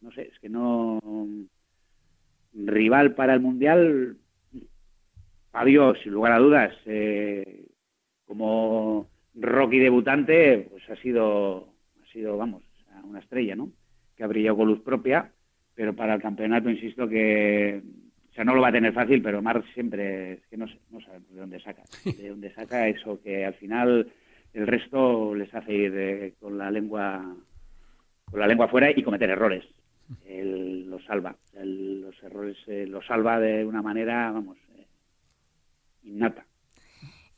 [0.00, 0.98] no sé, es que no...
[2.58, 4.16] Rival para el Mundial,
[5.52, 7.65] Fabio, sin lugar a dudas, eh,
[8.26, 11.68] como Rocky debutante, pues ha sido,
[12.02, 12.62] ha sido, vamos,
[13.04, 13.70] una estrella, ¿no?
[14.16, 15.30] Que ha brillado con luz propia,
[15.74, 17.82] pero para el campeonato, insisto, que
[18.36, 21.00] sea, no lo va a tener fácil, pero Mar siempre, es que no sé, no
[21.00, 21.82] sabe de dónde saca.
[22.04, 24.12] De dónde saca eso que al final
[24.52, 27.34] el resto les hace ir eh, con la lengua
[28.30, 29.64] con la lengua fuera y cometer errores.
[30.26, 31.36] Él lo salva.
[31.54, 34.86] Él los errores eh, los salva de una manera, vamos, eh,
[36.04, 36.44] innata.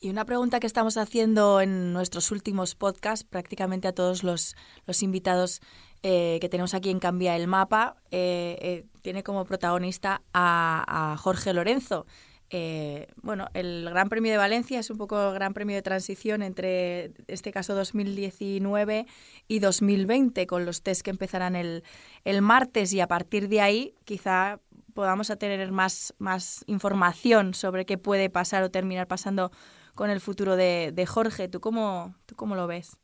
[0.00, 4.54] Y una pregunta que estamos haciendo en nuestros últimos podcasts, prácticamente a todos los,
[4.86, 5.60] los invitados
[6.04, 11.52] eh, que tenemos aquí en Cambia el Mapa, eh, eh, tiene como protagonista a, Jorge
[11.52, 12.06] Lorenzo.
[12.50, 16.42] Eh, bueno, el Gran Premio de Valencia es un poco el Gran Premio de transición
[16.42, 19.04] entre este caso 2019
[19.48, 21.82] y 2020, con los test que empezarán el,
[22.24, 24.60] el martes y a partir de ahí quizá
[24.94, 29.52] podamos tener más, más información sobre qué puede pasar o terminar pasando
[29.98, 31.48] con el futuro de, de Jorge.
[31.48, 32.96] ¿Tú cómo, ¿Tú cómo lo ves?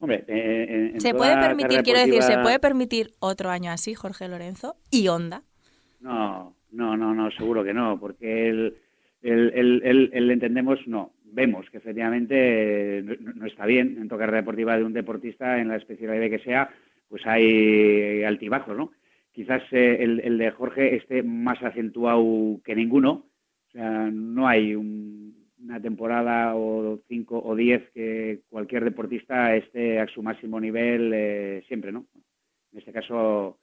[0.00, 3.94] Hombre, eh, en- en ¿Se puede permitir, quiero decir, se puede permitir otro año así,
[3.94, 5.44] Jorge Lorenzo y Honda?
[6.00, 8.76] No, no, no, no, seguro que no, porque el,
[9.22, 9.52] el,
[9.84, 14.38] el, el- entendemos, no, vemos que efectivamente eh, no, no está bien en tocar carrera
[14.42, 16.70] deportiva de un deportista en la especialidad que sea,
[17.08, 18.90] pues hay altibajos, ¿no?
[19.32, 23.26] Quizás eh, el de Jorge esté más acentuado que ninguno,
[23.74, 30.06] sea, no hay un- una temporada o cinco o diez que cualquier deportista esté a
[30.08, 32.06] su máximo nivel eh, siempre, ¿no?
[32.72, 33.58] En este caso,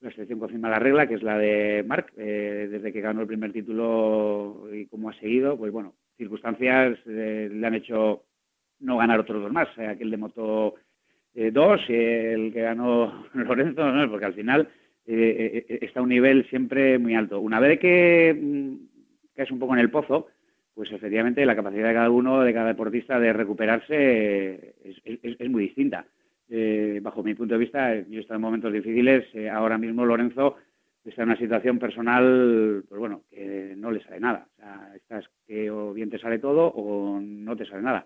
[0.00, 3.26] la selección confirma la regla, que es la de Marc, eh, desde que ganó el
[3.26, 8.24] primer título y cómo ha seguido, pues bueno, circunstancias eh, le han hecho
[8.80, 10.74] no ganar otros dos más, eh, aquel de Moto
[11.34, 14.10] 2 y el que ganó Lorenzo, ¿no?
[14.10, 14.68] porque al final
[15.06, 17.40] está a un nivel siempre muy alto.
[17.40, 18.95] Una vez que mm,
[19.36, 20.28] caes un poco en el pozo,
[20.76, 25.62] pues efectivamente la capacidad de cada uno, de cada deportista de recuperarse eh, es, muy
[25.64, 26.04] distinta.
[26.50, 29.24] Eh, bajo mi punto de vista, yo he estado en momentos difíciles.
[29.32, 30.56] eh, ahora mismo Lorenzo
[31.02, 34.46] está en una situación personal, pues bueno, que no le sale nada.
[34.52, 38.04] O sea, estás que o bien te sale todo o no te sale nada.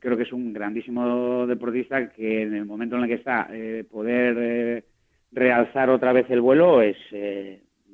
[0.00, 3.48] Creo que es un grandísimo deportista que en el momento en el que está,
[3.90, 4.84] poder
[5.32, 6.96] realzar otra vez el vuelo es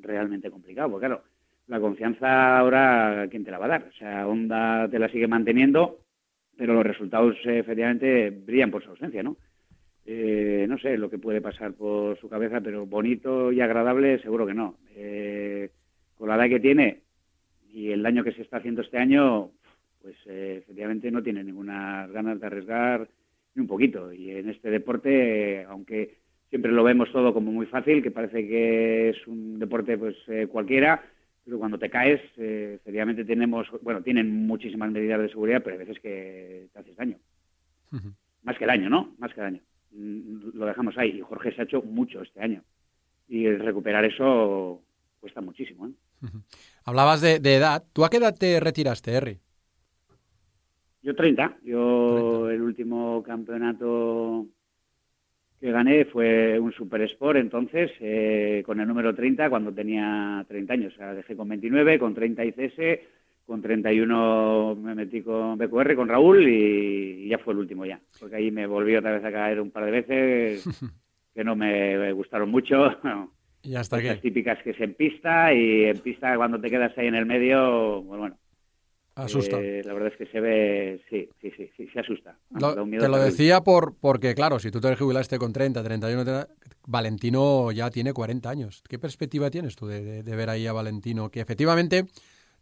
[0.01, 0.89] realmente complicado.
[0.89, 1.23] Porque claro,
[1.67, 3.87] la confianza ahora, ¿quién te la va a dar?
[3.89, 5.99] O sea, Honda te la sigue manteniendo,
[6.57, 9.37] pero los resultados eh, efectivamente brillan por su ausencia, ¿no?
[10.05, 14.45] Eh, no sé lo que puede pasar por su cabeza, pero bonito y agradable seguro
[14.45, 14.75] que no.
[14.95, 15.69] Eh,
[16.15, 17.01] con la edad que tiene
[17.73, 19.51] y el daño que se está haciendo este año,
[20.01, 23.07] pues eh, efectivamente no tiene ninguna ganas de arriesgar
[23.55, 24.13] ni un poquito.
[24.13, 26.15] Y en este deporte, aunque
[26.49, 30.47] siempre lo vemos todo como muy fácil, que parece que es un deporte pues eh,
[30.47, 31.03] cualquiera,
[31.45, 35.85] pero cuando te caes, eh, efectivamente tenemos, bueno, tienen muchísimas medidas de seguridad, pero hay
[35.85, 37.17] veces que te haces daño.
[38.43, 39.15] Más que daño, ¿no?
[39.19, 39.61] Más que daño.
[39.91, 41.17] Mm, Lo dejamos ahí.
[41.17, 42.63] Y Jorge se ha hecho mucho este año.
[43.27, 44.81] Y recuperar eso
[45.19, 45.87] cuesta muchísimo.
[45.87, 45.91] ¿eh?
[46.83, 47.83] Hablabas de, de edad.
[47.93, 49.39] ¿Tú a qué edad te retiraste, Henry?
[51.03, 51.59] Yo 30.
[51.63, 54.47] Yo el último campeonato
[55.65, 60.73] que gané fue un Super Sport entonces, eh, con el número 30 cuando tenía 30
[60.73, 60.93] años.
[60.93, 62.99] O sea, dejé con 29, con 30 ICS,
[63.47, 67.99] con 31 me metí con BQR, con Raúl y, y ya fue el último ya.
[68.19, 70.63] Porque ahí me volví otra vez a caer un par de veces
[71.33, 72.91] que no me gustaron mucho.
[73.63, 77.07] Y hasta Las típicas que es en pista y en pista cuando te quedas ahí
[77.07, 78.37] en el medio, pues bueno,
[79.15, 79.57] Asusta.
[79.59, 82.37] eh, la verdad es que se ve, sí, sí, sí, sí se asusta.
[82.59, 86.47] Lo- te lo decía por, porque, claro, si tú te jubilaste con 30, 31, 30,
[86.85, 88.83] Valentino ya tiene 40 años.
[88.87, 91.29] ¿Qué perspectiva tienes tú de, de- de ver ahí a Valentino?
[91.31, 92.05] Que efectivamente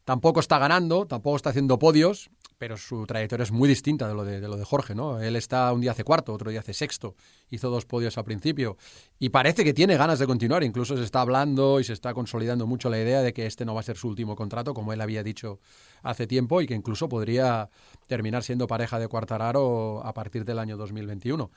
[0.06, 4.24] tampoco está ganando, tampoco está haciendo podios, pero su trayectoria es muy distinta de lo
[4.26, 5.20] de, lo de Jorge, ¿no?
[5.22, 7.16] Él está un día hace cuarto, otro día hace sexto,
[7.50, 8.78] hizo dos podios al principio
[9.20, 12.68] y parece que tiene ganas de continuar, incluso se está hablando y se está consolidando
[12.68, 15.02] mucho la idea de que este no va a ser su último contrato, como él
[15.02, 15.60] había dicho
[16.02, 17.70] hace tiempo, y que incluso podría
[18.08, 21.52] terminar siendo pareja de Cuartararo a partir del año 2021.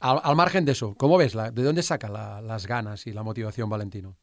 [0.00, 1.34] Al, al margen de eso, ¿cómo ves?
[1.34, 4.16] La, ¿De dónde saca la- las ganas y la motivación Valentino?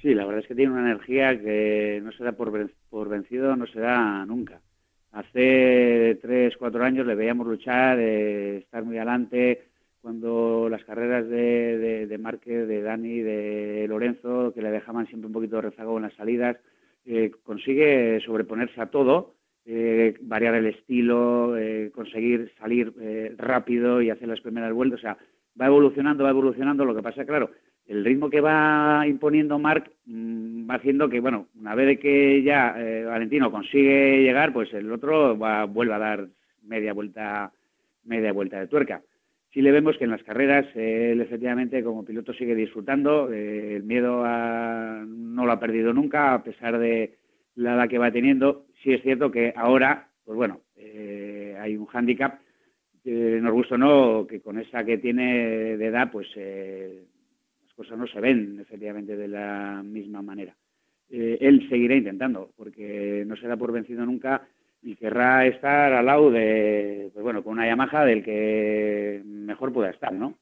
[0.00, 2.50] Sí, la verdad es que tiene una energía que no se da por,
[2.90, 4.60] por vencido, no se da nunca.
[5.12, 9.62] Hace tres, cuatro años le veíamos luchar, eh, estar muy adelante,
[10.00, 15.28] cuando las carreras de, de, de Márquez, de Dani, de Lorenzo, que le dejaban siempre
[15.28, 16.56] un poquito de rezago en las salidas,
[17.04, 24.10] eh, consigue sobreponerse a todo, eh, variar el estilo, eh, conseguir salir eh, rápido y
[24.10, 24.98] hacer las primeras vueltas.
[24.98, 25.18] O sea,
[25.60, 26.84] va evolucionando, va evolucionando.
[26.84, 27.50] Lo que pasa, claro,
[27.86, 32.74] el ritmo que va imponiendo Marc mm, va haciendo que, bueno, una vez que ya
[32.78, 36.28] eh, Valentino consigue llegar, pues el otro va, vuelve a dar
[36.62, 37.52] media vuelta,
[38.04, 39.02] media vuelta de tuerca.
[39.52, 43.82] sí le vemos que en las carreras él efectivamente como piloto sigue disfrutando, eh, el
[43.82, 44.24] miedo
[45.06, 47.16] no lo ha perdido nunca a pesar de
[47.56, 48.66] la edad que va teniendo.
[48.82, 52.40] Sí es cierto que ahora, pues bueno, eh, hay un hándicap,
[53.04, 57.04] nos gusta o no, que con esa que tiene de edad, pues eh,
[57.82, 60.54] cosas no se ven efectivamente de la misma manera.
[61.08, 64.46] él seguirá intentando, porque no se da por vencido nunca
[64.82, 69.90] y querrá estar al lado de, pues bueno, con una Yamaha del que mejor pueda
[69.90, 70.38] estar, ¿no?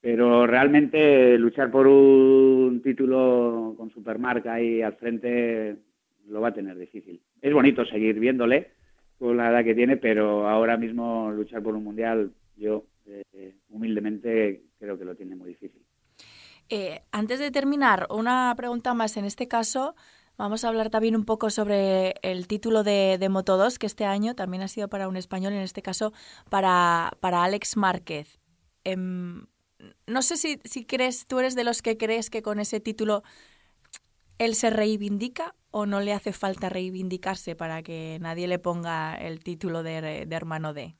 [0.00, 5.76] Pero realmente luchar por un título con supermarca ahí al frente
[6.26, 7.20] lo va a tener difícil.
[7.40, 8.70] Es bonito seguir viéndole
[9.18, 14.62] con la edad que tiene, pero ahora mismo luchar por un mundial, yo eh, humildemente
[14.78, 15.81] creo que lo tiene muy difícil.
[16.74, 19.94] Eh, antes de terminar, una pregunta más en este caso.
[20.38, 24.34] Vamos a hablar también un poco sobre el título de, Moto 2, que este año
[24.34, 26.14] también ha sido para un español, en este caso
[26.48, 28.38] para, para Alex Márquez.
[28.84, 29.44] Em,
[30.06, 33.22] no sé si, si crees, tú eres de los que crees que con ese título
[34.38, 39.44] él se reivindica o no le hace falta reivindicarse para que nadie le ponga el
[39.44, 40.96] título de, de hermano D.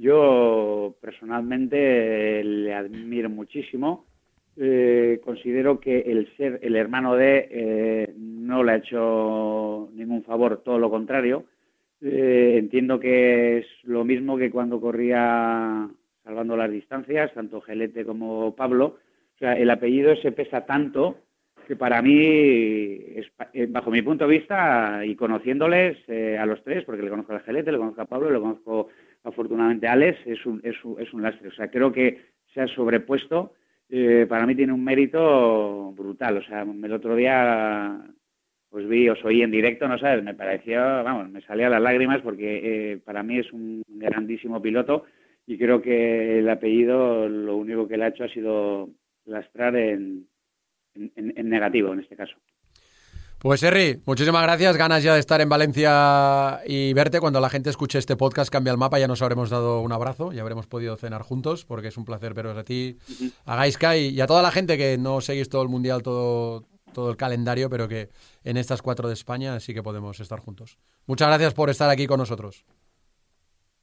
[0.00, 4.06] Yo personalmente le admiro muchísimo
[4.56, 10.62] eh, considero que el ser el hermano de eh, no le ha hecho ningún favor,
[10.62, 11.44] todo lo contrario.
[12.02, 15.88] Eh, entiendo que es lo mismo que cuando corría
[16.24, 18.98] salvando las distancias, tanto Gelete como Pablo.
[19.34, 21.16] O sea, el apellido se pesa tanto
[21.66, 22.98] que para mí,
[23.68, 25.98] bajo mi punto de vista, y conociéndoles
[26.38, 28.88] a los tres, porque le conozco a Gelete, le conozco a Pablo, le conozco
[29.24, 31.48] afortunadamente Alex, es un, es un, es un lastre.
[31.48, 32.20] O sea, creo que
[32.52, 33.54] se ha sobrepuesto
[33.92, 36.38] eh, para mí tiene un mérito brutal.
[36.38, 38.00] O sea, el otro día
[38.68, 42.20] pues vi, os oí en directo, no sabes, me pareció, vamos, me salían las lágrimas
[42.22, 45.06] porque eh, para mí es un grandísimo piloto
[45.44, 48.88] y creo que el apellido lo único que le ha hecho ha sido
[49.24, 50.28] lastrar en
[50.94, 52.36] negativo en este caso.
[53.42, 54.76] Pues Henry, muchísimas gracias.
[54.76, 57.20] Ganas ya de estar en Valencia y verte.
[57.20, 60.30] Cuando la gente escuche este podcast, cambia el mapa, ya nos habremos dado un abrazo
[60.34, 62.98] y habremos podido cenar juntos, porque es un placer veros a ti,
[63.46, 67.10] a Gaiska y, a toda la gente que no seguís todo el mundial, todo, todo
[67.10, 68.08] el calendario, pero que
[68.44, 70.76] en estas cuatro de España sí que podemos estar juntos.
[71.06, 72.66] Muchas gracias por estar aquí con nosotros.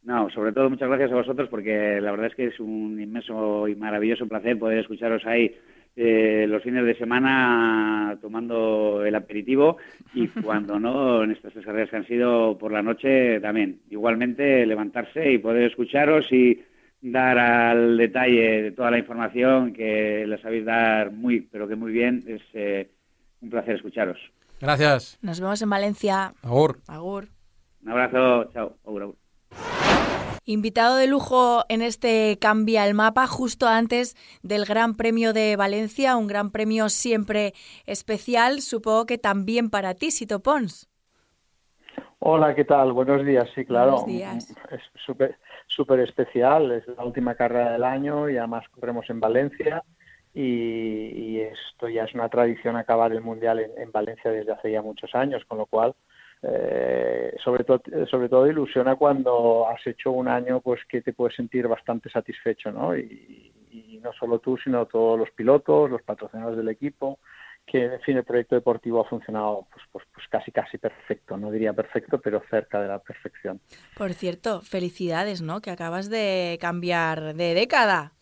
[0.03, 3.67] No, sobre todo muchas gracias a vosotros porque la verdad es que es un inmenso
[3.67, 5.51] y maravilloso placer poder escucharos ahí
[5.99, 9.77] eh, los fines de semana tomando el aperitivo
[10.13, 13.79] y cuando no, en estas carreras que han sido por la noche también.
[13.89, 16.63] Igualmente levantarse y poder escucharos y
[17.01, 21.91] dar al detalle de toda la información que la sabéis dar muy, pero que muy
[21.91, 22.23] bien.
[22.27, 22.91] Es eh,
[23.41, 24.19] un placer escucharos.
[24.61, 25.17] Gracias.
[25.21, 26.33] Nos vemos en Valencia.
[26.43, 26.79] Agur.
[26.87, 27.27] Agur.
[27.83, 28.51] Un abrazo.
[28.53, 28.77] Chao.
[28.85, 29.96] Agur, agur.
[30.49, 36.15] Invitado de lujo en este Cambia el Mapa justo antes del Gran Premio de Valencia,
[36.15, 37.51] un gran premio siempre
[37.85, 40.89] especial, supongo que también para ti, Sito Pons.
[42.19, 42.93] Hola, ¿qué tal?
[42.93, 43.97] Buenos días, sí, claro.
[43.97, 44.55] Buenos días.
[44.71, 49.83] Es súper súper especial, es la última carrera del año y además corremos en Valencia
[50.33, 55.13] y, esto ya es una tradición acabar el Mundial en Valencia desde hace ya muchos
[55.13, 55.93] años, con lo cual
[56.43, 61.35] eh, sobre todo sobre todo ilusiona cuando has hecho un año pues que te puedes
[61.35, 63.53] sentir bastante satisfecho no y,
[64.03, 67.19] no solo tú sino todos los pilotos los patrocinadores del equipo
[67.67, 71.37] que en fin el proyecto deportivo ha funcionado pues, pues, pues casi casi perfecto.
[71.37, 73.59] No diría perfecto pero cerca de la perfección.
[73.97, 78.13] Por cierto felicidades no que acabas de cambiar de década.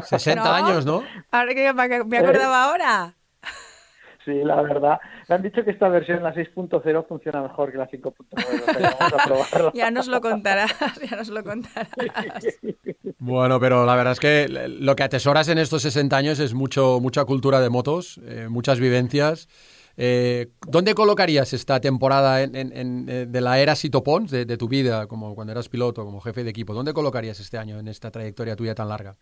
[0.00, 0.46] 60 mm.
[0.64, 3.14] años no ahora que me acordaba ahora
[4.24, 4.98] Sí, la verdad.
[5.28, 9.72] Me han dicho que esta versión, la 6.0, funciona mejor que la 5.0.
[9.74, 10.72] ya nos lo contarás,
[11.10, 11.90] ya nos lo contarás.
[13.18, 17.00] Bueno, pero la verdad es que lo que atesoras en estos 60 años es mucho,
[17.00, 19.48] mucha cultura de motos, eh, muchas vivencias.
[19.96, 25.06] Eh, ¿Dónde colocarías esta temporada en, eh, de la era Sitopons, de, de tu vida,
[25.06, 26.74] como cuando eras piloto, como jefe de equipo?
[26.74, 29.16] ¿Dónde colocarías este año en esta trayectoria tuya tan larga?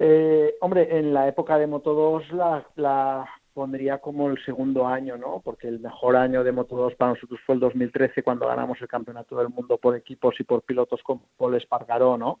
[0.00, 2.32] Eh, hombre, en la época de Moto 2
[2.76, 5.40] la, pondría como el segundo año, ¿no?
[5.44, 8.86] Porque el mejor año de Moto 2 para nosotros fue el 2013 cuando ganamos el
[8.86, 12.38] Campeonato del Mundo por equipos y por pilotos con Paul Espargaró, ¿no?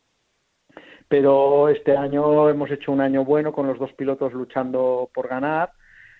[1.08, 5.72] Pero este año hemos hecho un año bueno con los dos pilotos luchando por ganar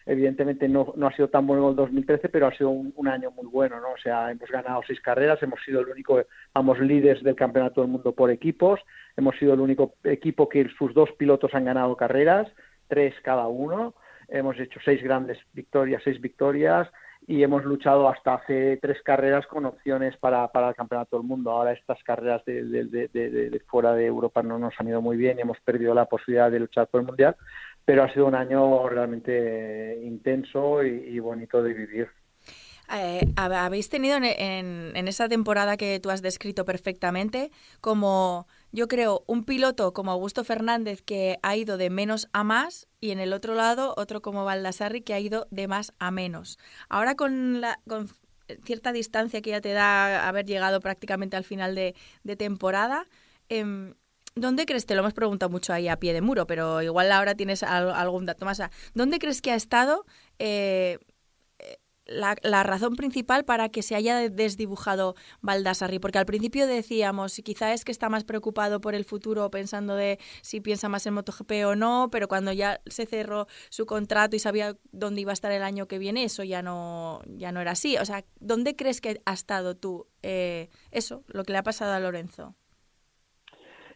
[0.09, 3.79] evidentemente no, ha sido tan bueno el 2013, pero ha sido un, año muy bueno,
[3.79, 3.91] ¿no?
[3.91, 6.19] O sea, hemos ganado seis carreras, hemos sido el único,
[6.55, 8.81] vamos, líderes del Campeonato del Mundo por equipos,
[9.19, 12.49] hemos sido el único equipo que sus dos pilotos han ganado carreras,
[12.89, 13.95] tres cada uno,
[14.29, 16.89] hemos hecho seis grandes victorias, seis victorias,
[17.27, 21.51] y hemos luchado hasta hace tres carreras con opciones para, para el Campeonato del Mundo.
[21.51, 25.61] Ahora estas carreras de, fuera de Europa no nos han ido muy bien y hemos
[25.61, 27.37] perdido la posibilidad de luchar por el Mundial,
[27.89, 32.09] pero ha sido un año realmente intenso y, bonito de vivir.
[32.95, 34.25] Eh, habéis tenido en,
[34.95, 40.45] en, esa temporada que tú has descrito perfectamente como yo creo, un piloto como Augusto
[40.45, 44.45] Fernández que ha ido de menos a más y en el otro lado otro como
[44.45, 46.59] Baldassarri que ha ido de más a menos.
[46.91, 48.11] Ahora con, la, con
[48.65, 51.95] cierta distancia que ya te da haber llegado prácticamente al final de,
[52.37, 53.07] temporada,
[53.49, 53.95] em,
[54.41, 57.35] ¿dónde crees, te lo hemos preguntado mucho ahí a pie de muro, pero igual ahora
[57.35, 58.61] tienes algún dato más,
[58.95, 60.05] ¿dónde crees que ha estado
[60.39, 60.99] eh,
[62.09, 67.85] la, razón principal para que se haya desdibujado Baldassarri, porque al principio decíamos, quizá es
[67.85, 71.77] que está más preocupado por el futuro, pensando de si piensa más en MotoGP o
[71.77, 75.63] no, pero cuando ya se cerró su contrato y sabía dónde iba a estar el
[75.63, 77.97] año que viene, eso ya no, ya no era así.
[77.99, 81.93] O sea, ¿dónde crees que ha estado tú eh, eso, lo que le ha pasado
[81.93, 82.57] a Lorenzo?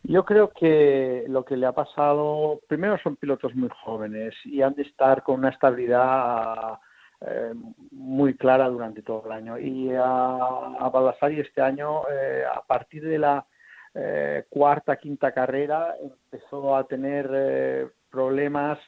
[0.05, 4.75] Yo creo que lo que le ha pasado, primero son pilotos muy jóvenes y han
[4.75, 6.81] de estar con una estabilidad
[7.21, 7.53] eh,
[7.93, 9.59] muy clara durante todo el año.
[9.59, 13.47] Y a, a este año, eh, a partir de la
[13.95, 18.79] eh, cuarta, quinta carrera, empezó a tener problemas,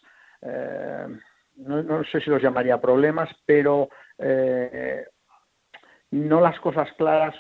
[1.57, 3.89] no, no, sé si los llamaría problemas, pero
[6.11, 7.35] no las cosas claras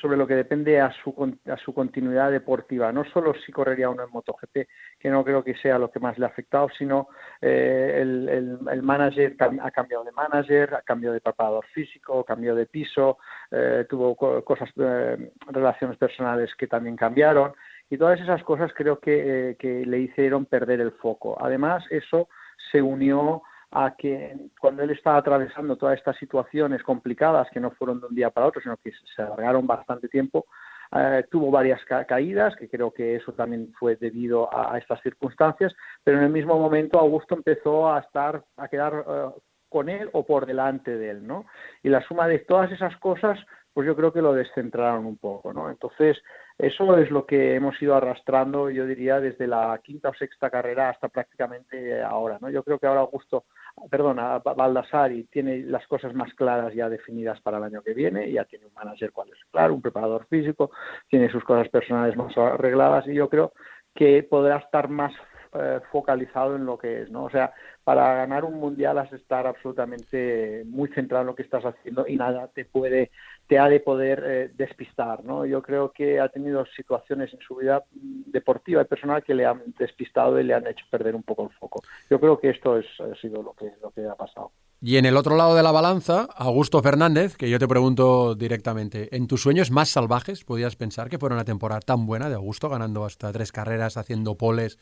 [0.00, 2.92] sobre lo que depende a su, a su continuidad deportiva.
[2.92, 4.68] No solo si correría uno en MotoGP,
[4.98, 7.08] que no creo que sea lo que más le ha afectado, sino
[7.40, 8.28] eh, el,
[8.68, 13.18] el, manager ha cambiado de manager, ha cambiado de preparador físico, cambió de piso,
[13.50, 17.52] eh, tuvo cosas, eh, relaciones personales que también cambiaron
[17.88, 21.36] y todas esas cosas creo que, que le hicieron perder el foco.
[21.40, 22.28] Además, eso
[22.70, 23.42] se unió
[23.72, 28.14] a que cuando él estaba atravesando todas estas situaciones complicadas que no fueron de un
[28.14, 30.46] día para otro, sino que se alargaron bastante tiempo,
[30.94, 36.18] eh, tuvo varias caídas, que creo que eso también fue debido a, estas circunstancias, pero
[36.18, 39.30] en el mismo momento Augusto empezó a estar, a quedar eh,
[39.70, 41.46] con él o por delante de él, ¿no?
[41.82, 43.38] Y la suma de todas esas cosas,
[43.72, 45.70] pues yo creo que lo descentraron un poco, ¿no?
[45.70, 46.18] Entonces,
[46.62, 50.90] eso es lo que hemos ido arrastrando, yo diría, desde la quinta o sexta carrera
[50.90, 52.50] hasta prácticamente ahora, ¿no?
[52.50, 53.44] Yo creo que ahora Augusto
[53.90, 58.44] perdona, Baldassari tiene las cosas más claras ya definidas para el año que viene, ya
[58.44, 60.70] tiene un manager cual es claro, un preparador físico,
[61.08, 63.52] tiene sus cosas personales más arregladas y yo creo
[63.94, 65.12] que podrá estar más
[65.54, 67.24] eh, focalizado en lo que es, ¿no?
[67.24, 67.52] O sea,
[67.84, 72.06] para ganar un mundial has de estar absolutamente muy centrado en lo que estás haciendo
[72.06, 73.10] y nada te puede
[73.46, 75.44] te ha de poder eh, despistar, ¿no?
[75.44, 79.62] Yo creo que ha tenido situaciones en su vida deportiva y personal que le han
[79.78, 81.82] despistado y le han hecho perder un poco el foco.
[82.08, 84.52] Yo creo que esto es, ha sido lo que, lo que ha pasado.
[84.84, 89.14] Y en el otro lado de la balanza, Augusto Fernández, que yo te pregunto directamente,
[89.14, 92.68] ¿en tus sueños más salvajes podías pensar que fuera una temporada tan buena de Augusto,
[92.68, 94.78] ganando hasta tres carreras, haciendo poles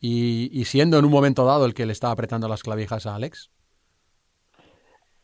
[0.00, 3.52] y, siendo en un momento dado el que le estaba apretando las clavijas a Alex?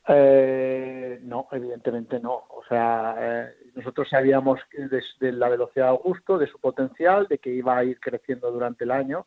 [0.06, 2.44] Eh, no, evidentemente no.
[2.50, 7.38] O sea, eh, nosotros sabíamos de, de la velocidad de Augusto, de su potencial, de
[7.38, 9.26] que iba a ir creciendo durante el año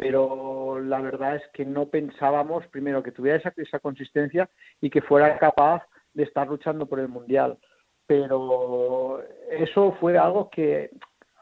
[0.00, 4.48] pero la verdad es que no pensábamos, primero, que tuviera esa, esa consistencia
[4.80, 5.82] y que fuera capaz
[6.14, 7.58] de estar luchando por el Mundial.
[8.06, 10.90] Pero eso fue algo que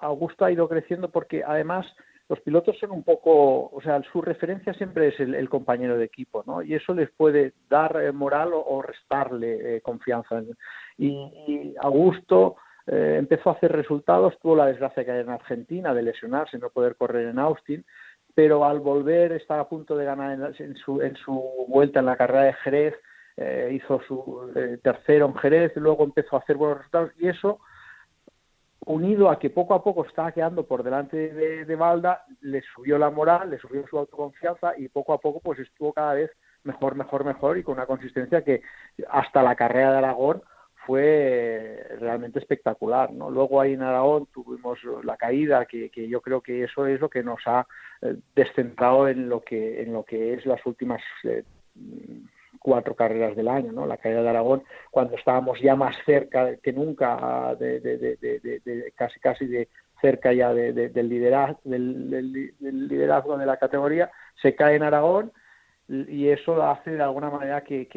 [0.00, 1.86] Augusto ha ido creciendo porque además
[2.28, 6.44] los pilotos son un poco, o sea, su referencia siempre es el, compañero de equipo,
[6.46, 6.60] ¿no?
[6.60, 10.42] Y eso les puede dar eh, moral o, restarle eh, confianza.
[10.98, 12.56] Y, Augusto
[12.86, 16.68] eh, empezó a hacer resultados, tuvo la desgracia que hay en Argentina de lesionarse, no
[16.68, 17.84] poder correr en Austin,
[18.38, 22.16] pero al volver estaba a punto de ganar en, su, en su, vuelta en la
[22.16, 22.94] carrera de Jerez,
[23.36, 27.58] eh, hizo su eh, tercero en Jerez, luego empezó a hacer buenos resultados y eso,
[28.86, 32.96] unido a que poco a poco estaba quedando por delante de, de Balda, le subió
[32.96, 36.30] la moral, le subió su autoconfianza y poco a poco pues estuvo cada vez
[36.62, 38.62] mejor, mejor, mejor y con una consistencia que
[39.10, 40.42] hasta la carrera de Aragón
[40.88, 43.12] fue realmente espectacular.
[43.12, 43.30] ¿no?
[43.30, 47.22] Luego ahí en Aragón tuvimos la caída, que, yo creo que eso es lo que
[47.22, 47.66] nos ha
[48.00, 51.44] eh, descentrado en lo que, en lo que es las últimas eh,
[52.58, 53.84] cuatro carreras del año, ¿no?
[53.84, 59.68] la caída de Aragón, cuando estábamos ya más cerca que nunca, de, casi casi de
[60.00, 62.08] cerca ya del, liderazgo, del,
[62.58, 64.10] del liderazgo de la categoría,
[64.40, 65.32] se cae en Aragón
[65.88, 67.88] y eso hace de alguna manera que,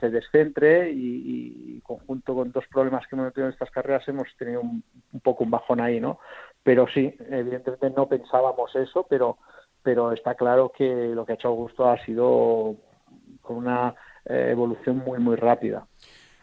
[0.00, 4.60] se descentre y, conjunto con dos problemas que hemos tenido en estas carreras hemos tenido
[4.60, 4.82] un,
[5.22, 6.18] poco un bajón ahí, ¿no?
[6.62, 9.38] Pero sí, evidentemente no pensábamos eso, pero,
[9.82, 12.76] pero está claro que lo que ha hecho Augusto ha sido
[13.40, 15.86] con una eh, evolución muy, muy rápida.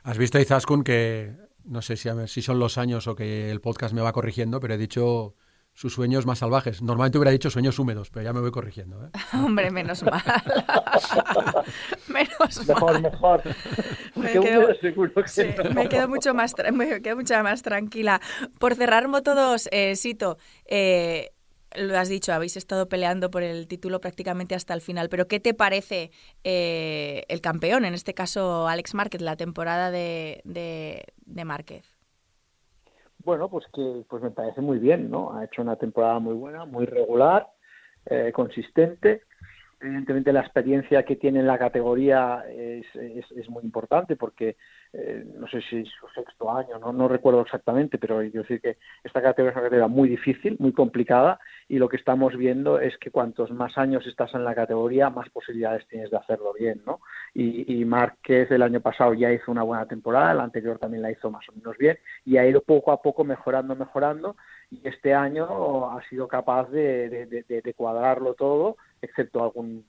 [0.04, 1.34] Has visto, Izaskun, que
[1.66, 4.74] no sé si, si son los años o que el podcast me va corrigiendo, pero
[4.74, 5.36] he dicho
[5.78, 6.82] sus sueños más salvajes.
[6.82, 9.06] Normalmente hubiera dicho sueños húmedos, pero ya me voy corrigiendo.
[9.06, 9.10] ¿eh?
[9.34, 10.24] Hombre, menos mal.
[12.08, 13.02] menos mejor, mal.
[13.04, 13.44] Mejor,
[14.16, 14.70] me quedo,
[15.76, 18.20] me quedo mucho más, me quedo mucho más tranquila.
[18.58, 21.30] Por cerrar Moto 2, eh, Sito, eh,
[21.76, 25.40] lo has dicho, habéis estado peleando por el título prácticamente hasta el final, pero ¿qué
[25.40, 26.10] te parece
[26.44, 31.97] eh, el campeón, en este caso Alex Márquez, la temporada de, de, de Márquez?
[33.28, 35.38] Bueno, pues que pues me parece muy bien, ¿no?
[35.38, 37.46] Ha hecho una temporada muy buena, muy regular,
[38.06, 39.24] eh, consistente.
[39.82, 44.56] Evidentemente la experiencia que tiene en la categoría es, es, muy importante porque
[44.94, 48.62] eh, no sé si es su sexto año, no, no recuerdo exactamente, pero quiero decir
[48.62, 52.80] que esta categoría es una categoría muy difícil, muy complicada, y lo que estamos viendo
[52.80, 56.82] es que cuantos más años estás en la categoría, más posibilidades tienes de hacerlo bien,
[56.86, 57.02] ¿no?
[57.40, 61.12] Y, y Márquez el año pasado ya hizo una buena temporada, el anterior también la
[61.12, 64.36] hizo más o menos bien, y ha ido poco a poco mejorando, mejorando,
[64.72, 69.86] y este año ha sido capaz de, de, de, de cuadrarlo todo, excepto algún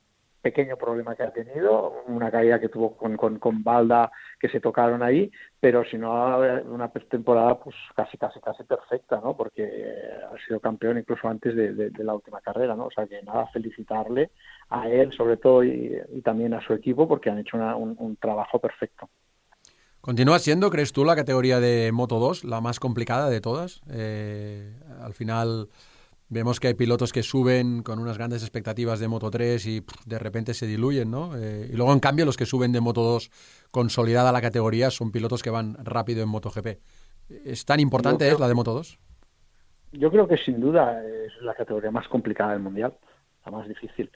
[0.48, 4.60] pequeño problema que ha tenido, una caída que tuvo con, con, con, Balda que se
[4.60, 5.30] tocaron ahí,
[5.60, 6.38] pero si no,
[6.70, 9.36] una temporada pues casi, casi, casi perfecta, ¿no?
[9.36, 12.86] Porque ha sido campeón incluso antes de, la última carrera, ¿no?
[12.86, 14.30] O sea que nada, felicitarle
[14.70, 18.16] a él sobre todo y, también a su equipo porque han hecho una, un, un
[18.16, 19.08] trabajo perfecto.
[20.00, 23.82] ¿Continúa siendo, crees tú, la categoría de Moto 2 la más complicada de todas?
[23.90, 24.72] Eh,
[25.02, 25.68] al final
[26.30, 30.04] Vemos que hay pilotos que suben con unas grandes expectativas de Moto 3 y pff,
[30.04, 31.34] de repente se diluyen, ¿no?
[31.36, 33.30] Eh, y luego, en cambio, los que suben de Moto 2
[33.70, 36.66] consolidada la categoría son pilotos que van rápido en MotoGP.
[37.44, 38.98] ¿Es tan importante creo, es la de Moto 2?
[39.92, 42.94] Yo creo que sin duda es la categoría más complicada del Mundial,
[43.46, 44.10] la más difícil.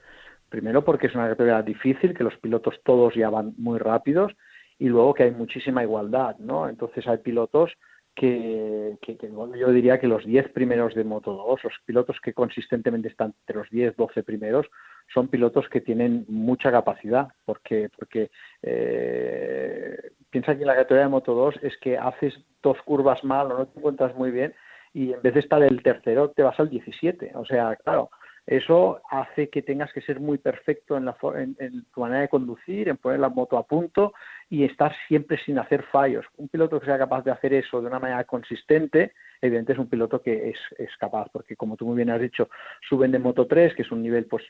[0.51, 4.33] Primero porque es una categoría difícil, que los pilotos todos ya van muy rápidos
[4.79, 6.69] y luego que hay muchísima igualdad, ¿no?
[6.69, 7.73] Entonces hay pilotos
[8.15, 12.35] que, que, que, yo diría que los 10 primeros de Moto 2, los pilotos que
[12.35, 14.67] consistentemente están entre los 10, 12 primeros,
[15.13, 18.31] son pilotos que tienen mucha capacidad, porque, porque
[18.63, 23.51] eh, piensa que en la categoría de Moto 2 es que haces dos curvas mal
[23.51, 24.55] o no te encuentras muy bien
[24.95, 27.33] y en vez de estar el tercero te vas al 17.
[27.35, 28.11] O sea, claro,
[28.47, 32.97] eso hace que tengas que ser muy perfecto en, la, tu manera de conducir, en
[32.97, 34.13] poner la moto a punto
[34.51, 36.27] y estar siempre sin hacer fallos.
[36.37, 39.89] Un piloto que sea capaz de hacer eso de una manera consistente, evidentemente es un
[39.89, 42.49] piloto que es, es capaz, porque como tú muy bien has dicho,
[42.89, 44.45] suben de Moto 3, que es un nivel pues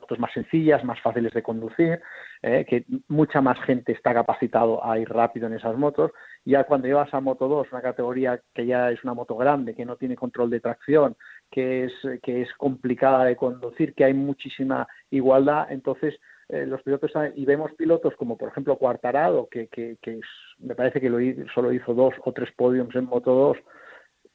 [0.00, 2.00] motos más sencillas, más fáciles de conducir,
[2.42, 6.10] eh, que mucha más gente está capacitado a ir rápido en esas motos.
[6.44, 9.84] Ya cuando llevas a Moto 2, una categoría que ya es una moto grande, que
[9.84, 11.16] no tiene control de tracción,
[11.50, 11.92] que es,
[12.22, 16.14] que es complicada de conducir, que hay muchísima igualdad, entonces
[16.48, 20.26] eh, los pilotos y vemos pilotos como por ejemplo Cuartarado, que, que, que es,
[20.58, 21.18] me parece que lo,
[21.54, 23.56] solo hizo dos o tres podiums en Moto 2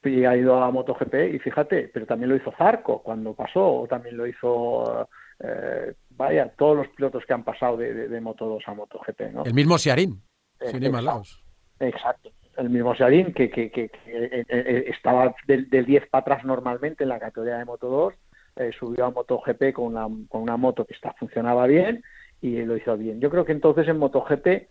[0.03, 3.87] y ha ido a MotoGP y fíjate, pero también lo hizo Zarco cuando pasó, o
[3.87, 5.07] también lo hizo
[5.39, 9.21] eh, vaya, todos los pilotos que han pasado de, de, de Moto 2 a MotoGP,
[9.33, 9.43] ¿no?
[9.43, 10.21] El mismo Siarín,
[10.59, 11.43] eh, sin ir más lejos.
[11.79, 12.29] Exacto.
[12.57, 17.03] El mismo Siarín que, que, que eh, eh, estaba del, del 10 para atrás normalmente
[17.03, 18.13] en la categoría de Moto 2,
[18.57, 22.03] eh, subió a MotoGP con una, con una moto que está, funcionaba bien
[22.41, 23.19] y lo hizo bien.
[23.19, 24.67] Yo creo que entonces en MotoGP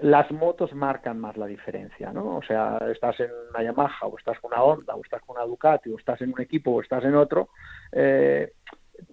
[0.00, 2.36] las motos marcan más la diferencia, ¿no?
[2.36, 5.44] O sea, estás en una Yamaha o estás con una Honda o estás con una
[5.44, 7.48] Ducati o estás en un equipo o estás en otro,
[7.92, 8.52] eh,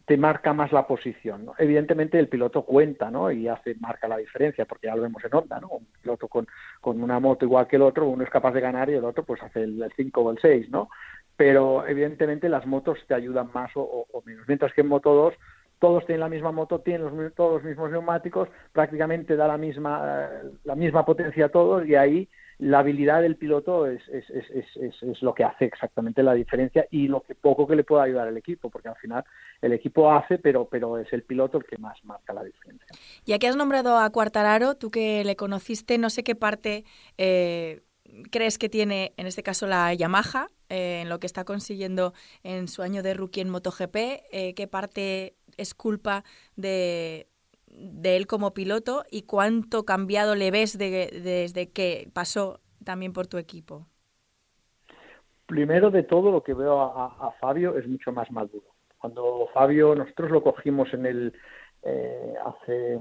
[0.05, 1.45] te marca más la posición.
[1.45, 1.53] ¿no?
[1.57, 3.31] Evidentemente el piloto cuenta ¿no?
[3.31, 5.69] y hace marca la diferencia, porque ya lo vemos en Honda, ¿no?
[5.69, 6.47] un piloto con,
[6.81, 9.23] con una moto igual que el otro, uno es capaz de ganar y el otro
[9.23, 10.89] pues hace el 5 o el 6, ¿no?
[11.37, 15.33] Pero evidentemente las motos te ayudan más o, menos, mientras que en Moto 2
[15.79, 20.29] todos tienen la misma moto, tienen los, todos los mismos neumáticos, prácticamente da la misma,
[20.63, 22.29] la misma potencia a todos y ahí
[22.59, 27.07] la habilidad del piloto es, es, es, es, lo que hace exactamente la diferencia y
[27.07, 29.23] lo que poco que le pueda ayudar al equipo, porque al final
[29.61, 32.87] el equipo hace, pero, pero es el piloto el que más marca la diferencia.
[33.25, 36.85] Ya que has nombrado a Cuartararo, tú que le conociste, no sé qué parte
[37.17, 37.81] eh,
[38.31, 42.67] crees que tiene, en este caso, la Yamaha, eh, en lo que está consiguiendo en
[42.67, 46.23] su año de rookie en MotoGP, eh, qué parte es culpa
[46.55, 47.27] de,
[47.77, 53.13] de él como piloto y cuánto cambiado le ves de, de, desde que pasó también
[53.13, 53.87] por tu equipo?
[55.45, 58.65] Primero de todo, lo que veo a, a, Fabio es mucho más maduro.
[58.97, 61.33] Cuando Fabio, nosotros lo cogimos en el
[61.83, 62.99] eh, hace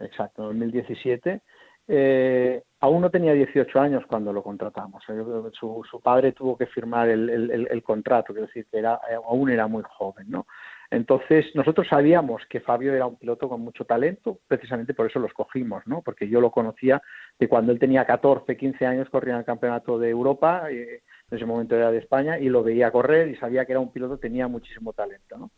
[0.00, 1.40] exacto, 2017,
[1.88, 5.02] eh, Aún no tenía 18 años cuando lo contratamos.
[5.52, 9.82] Su, su padre tuvo que firmar el, contrato, quiero decir que era, aún era muy
[9.88, 10.46] joven, ¿no?
[10.90, 15.26] Entonces, nosotros sabíamos que Fabio era un piloto con mucho talento, precisamente por eso lo
[15.26, 16.00] escogimos, ¿no?
[16.00, 17.02] Porque yo lo conocía
[17.38, 21.36] de cuando él tenía 14, 15 años, corría en el Campeonato de Europa, eh, en
[21.36, 24.18] ese momento era de España, y lo veía correr y sabía que era un piloto
[24.18, 25.50] tenía muchísimo talento, ¿no?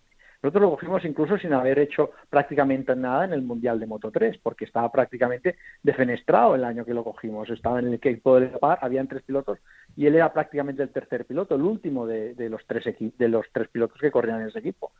[0.43, 4.39] Nosotros lo cogimos incluso sin haber hecho prácticamente nada en el Mundial de Moto 3,
[4.43, 7.51] porque estaba prácticamente defenestrado el año que lo cogimos.
[7.51, 9.59] Estaba en el equipo de par, habían tres pilotos
[9.97, 13.69] y él era prácticamente el tercer piloto, el último de, los, tres de los tres
[13.69, 14.93] pilotos que corrían en ese equipo.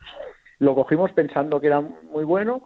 [0.59, 2.63] Lo cogimos pensando que era muy bueno,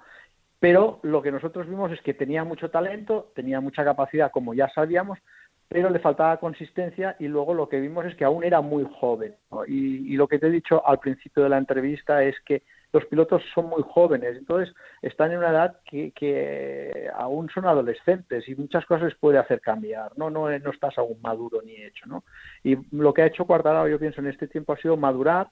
[0.60, 4.68] pero lo que nosotros vimos es que tenía mucho talento, tenía mucha capacidad, como ya
[4.70, 5.20] sabíamos,
[5.68, 9.36] pero le faltaba consistencia y luego lo que vimos es que aún era muy joven.
[9.68, 12.64] Y, lo que te he dicho al principio de la entrevista es que
[12.94, 18.56] los pilotos son muy jóvenes, entonces están en una edad que, aún son adolescentes y
[18.56, 20.30] muchas cosas puede hacer cambiar, ¿no?
[20.30, 22.24] No, no estás aún maduro ni hecho, ¿no?
[22.64, 25.50] Y lo que ha hecho Cuartararo, yo pienso, en este tiempo ha sido madurar,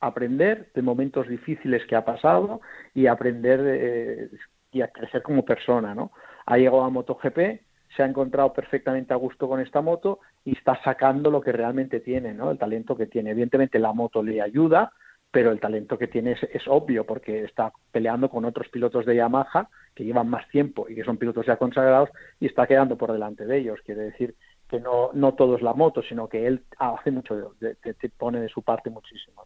[0.00, 2.60] aprender de momentos difíciles que ha pasado
[2.92, 4.30] y aprender eh,
[4.72, 6.10] y a crecer como persona, ¿no?
[6.44, 7.60] Ha llegado a MotoGP,
[7.96, 12.00] se ha encontrado perfectamente a gusto con esta moto y está sacando lo que realmente
[12.00, 12.50] tiene, ¿no?
[12.50, 13.30] El talento que tiene.
[13.30, 14.92] Evidentemente la moto le ayuda,
[15.30, 19.68] pero el talento que tiene es, obvio porque está peleando con otros pilotos de Yamaha
[19.94, 23.46] que llevan más tiempo y que son pilotos ya consagrados y está quedando por delante
[23.46, 23.80] de ellos.
[23.84, 24.34] Quiere decir
[24.68, 27.76] que no, no todo es la moto, sino que él hace mucho, de,
[28.16, 29.44] pone de su parte muchísimo.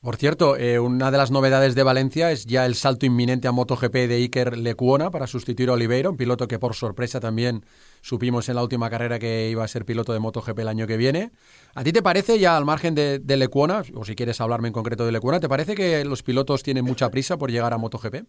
[0.00, 3.52] Por cierto, eh, una de las novedades de Valencia es ya el salto inminente a
[3.52, 7.62] MotoGP de Iker Lecuona para sustituir a Oliveira, un piloto que por sorpresa también
[8.00, 10.96] supimos en la última carrera que iba a ser piloto de MotoGP el año que
[10.96, 11.32] viene.
[11.74, 15.04] ¿A ti te parece, ya al margen de, Lecuona, o si quieres hablarme en concreto
[15.04, 18.24] de Lecuona, ¿te parece que los pilotos tienen mucha prisa por llegar a MotoGP?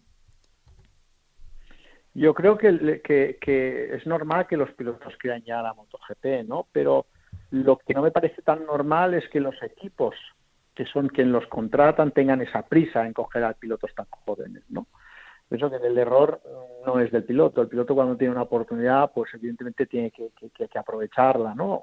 [2.14, 6.66] Yo creo que, que, que es normal que los pilotos quieran llegar a MotoGP, ¿no?
[6.72, 7.06] Pero
[7.52, 10.16] lo que no me parece tan normal es que los equipos
[10.80, 14.86] que son quienes los contratan tengan esa prisa en coger a pilotos tan jóvenes, ¿no?
[15.46, 16.40] Pienso que el error
[16.86, 17.60] no es del piloto.
[17.60, 20.30] El piloto cuando tiene una oportunidad, pues evidentemente tiene que,
[20.78, 21.82] aprovecharla, ¿no?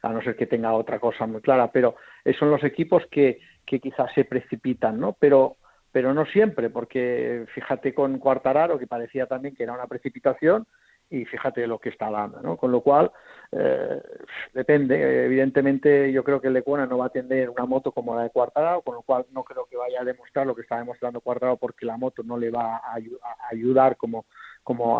[0.00, 1.70] a no ser que tenga otra cosa muy clara.
[1.70, 1.96] Pero
[2.38, 5.12] son los equipos que, que quizás se precipitan, ¿no?
[5.20, 5.58] Pero
[5.92, 10.66] pero no siempre, porque fíjate con Cuartararo, que parecía también que era una precipitación,
[11.08, 12.56] y fíjate lo que está dando, ¿no?
[12.56, 13.12] Con lo cual,
[13.52, 14.02] eh,
[14.52, 15.24] depende.
[15.24, 18.30] Evidentemente, yo creo que el Lecuona no va a tener una moto como la de
[18.30, 21.56] Cuartararo, con lo cual no creo que vaya a demostrar lo que está demostrando Cuartararo
[21.56, 22.98] porque la moto no le va a,
[23.50, 24.24] ayudar como,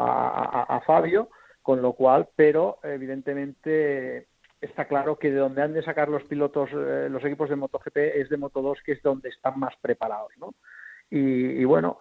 [0.01, 1.29] a, Fabio,
[1.63, 4.29] con lo cual, pero evidentemente
[4.61, 7.97] está claro que de donde han de sacar los pilotos, eh, los equipos de MotoGP
[7.97, 10.55] es de Moto2, que es donde están más preparados, ¿no?
[11.09, 11.99] Y, bueno,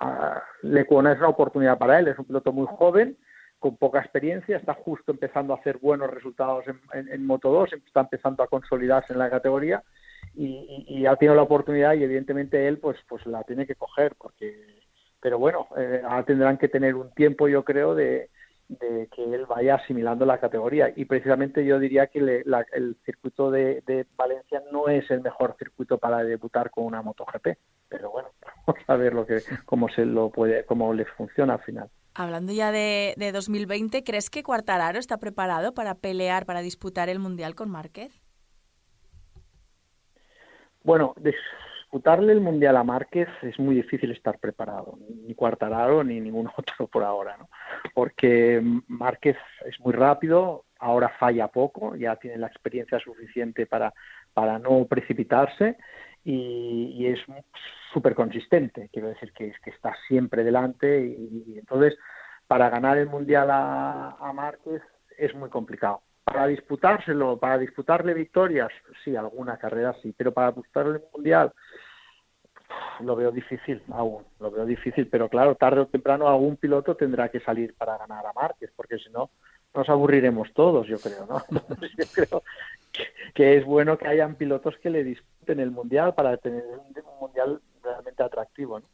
[0.64, 3.16] Lecuona es una oportunidad para él, es un piloto muy joven,
[3.60, 8.02] con poca experiencia, está justo empezando a hacer buenos resultados en, en, Moto 2, está
[8.02, 9.84] empezando a consolidarse en la categoría
[10.36, 14.16] y, y, ha tenido la oportunidad y evidentemente él pues pues la tiene que coger
[14.18, 14.82] porque
[15.20, 18.30] pero bueno eh, ahora tendrán que tener un tiempo yo creo de,
[18.80, 20.92] que él vaya asimilando la categoría.
[20.96, 26.00] Y precisamente yo diría que el circuito de, de, Valencia no es el mejor circuito
[26.00, 28.30] para debutar con una MotoGP pero bueno
[28.68, 32.54] vamos a ver lo que cómo se lo puede cómo les funciona al final Hablando
[32.54, 37.70] ya de, 2020, ¿crees que Cuartararo está preparado para pelear, para disputar el Mundial con
[37.70, 38.22] Márquez?
[40.82, 44.98] Bueno, disputarle el Mundial a Márquez es muy difícil estar preparado,
[45.28, 47.50] ni Cuartararo ni ningún otro por ahora, ¿no?
[47.94, 49.36] Porque Márquez
[49.66, 53.94] es muy rápido, ahora falla poco, ya tiene la experiencia suficiente para,
[54.34, 55.76] para no precipitarse
[56.26, 57.20] y, es
[57.94, 61.98] súper consistente, quiero decir que, que está siempre delante y, entonces
[62.48, 64.82] para ganar el Mundial a, a, Márquez
[65.18, 66.02] es muy complicado.
[66.24, 68.70] Para disputárselo, para disputarle victorias,
[69.04, 71.54] sí, alguna carrera sí, pero para disputarle el Mundial
[73.02, 77.30] lo veo difícil aún, lo veo difícil, pero claro, tarde o temprano algún piloto tendrá
[77.30, 79.30] que salir para ganar a Márquez, porque si no,
[79.76, 81.44] nos aburriremos todos, yo creo, ¿no?
[81.98, 82.44] yo creo
[83.34, 87.62] que, es bueno que hayan pilotos que le disputen el mundial para tener un, mundial
[87.84, 88.86] realmente atractivo, ¿no?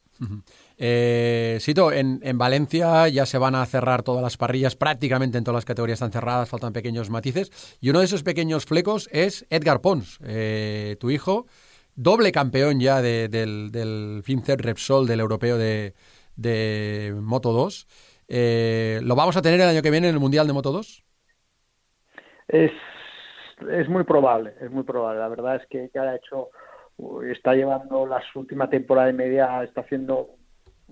[0.78, 5.44] Eh, Sito, en, en, Valencia ya se van a cerrar todas las parrillas, prácticamente en
[5.44, 7.78] todas las categorías están cerradas, faltan pequeños matices.
[7.82, 11.48] Y uno de esos pequeños flecos es Edgar Pons, eh, tu hijo,
[11.96, 15.96] doble campeón ya del, del FinCEP Repsol del europeo de,
[16.36, 17.88] de Moto 2.
[18.34, 21.04] Eh, ¿Lo vamos a tener el año que viene en el Mundial de Moto 2?
[22.48, 22.72] Es,
[23.70, 25.20] es muy probable, es muy probable.
[25.20, 26.48] La verdad es que, ha hecho,
[27.30, 30.30] está llevando la última temporada y media, está haciendo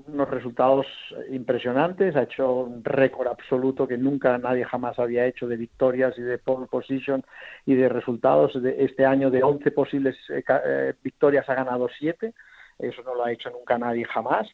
[0.08, 0.86] unos resultados
[1.30, 6.22] impresionantes, ha hecho un récord absoluto que nunca nadie jamás había hecho de victorias y
[6.22, 7.24] de pole position
[7.66, 8.62] y de resultados.
[8.62, 12.34] De este año de 11 posibles eh, eh, victorias ha ganado 7,
[12.80, 14.46] eso no lo ha hecho nunca nadie jamás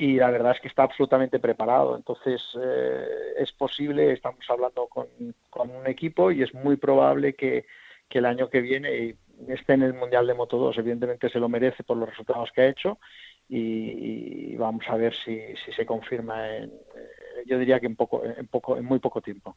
[0.00, 1.94] y la verdad es que está absolutamente preparado.
[1.94, 5.06] Entonces eh, es posible, estamos hablando con,
[5.50, 7.66] con, un equipo y es muy probable que,
[8.08, 9.16] que el año que viene
[9.48, 10.78] esté en el Mundial de Moto 2.
[10.78, 12.98] Evidentemente se lo merece por los resultados que ha hecho
[13.46, 16.72] y, vamos a ver si, si se confirma en,
[17.46, 19.56] yo diría que en poco en poco en muy poco tiempo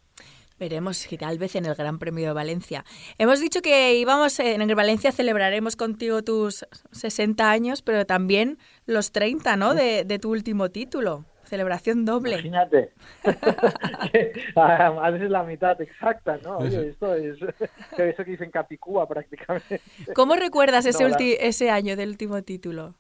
[0.60, 2.86] veremos si tal vez en el Gran Premio de Valencia
[3.18, 9.12] hemos dicho que íbamos en el Valencia celebraremos contigo tus 60 años pero también los
[9.12, 12.34] 30 no de, de tu último título celebración doble.
[12.34, 12.94] Imagínate.
[14.56, 16.58] Además es la mitad exacta, ¿no?
[16.66, 19.80] Oye, esto es eso que dicen Capicúa prácticamente.
[20.16, 21.06] ¿Cómo recuerdas ese,
[21.48, 22.96] ese año del último título?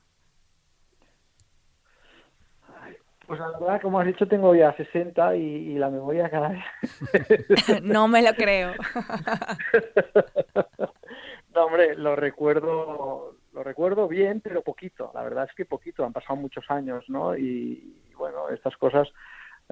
[3.36, 6.64] Pues la verdad, como has dicho, tengo ya 60 y, la memoria cada vez.
[7.82, 8.74] no me lo creo.
[11.56, 15.10] no, hombre, lo recuerdo, lo recuerdo bien, pero poquito.
[15.16, 16.06] La verdad es que poquito.
[16.06, 17.36] Han pasado muchos años, ¿no?
[17.36, 19.08] Y, bueno, estas cosas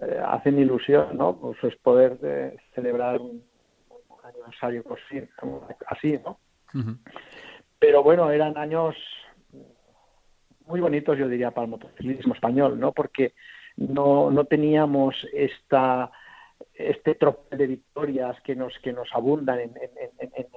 [0.02, 1.38] eh, hacen ilusión, ¿no?
[1.38, 3.44] Pues es poder eh, celebrar un,
[4.24, 5.22] aniversario así,
[5.86, 6.40] así ¿no?
[7.78, 8.96] Pero bueno, eran años
[10.72, 12.94] muy bonitos, yo diría, para el motociclismo español, ¿no?
[12.94, 13.34] Porque
[13.76, 16.12] no, no teníamos esta
[16.76, 19.72] este tropel de victorias que nos que nos abundan en,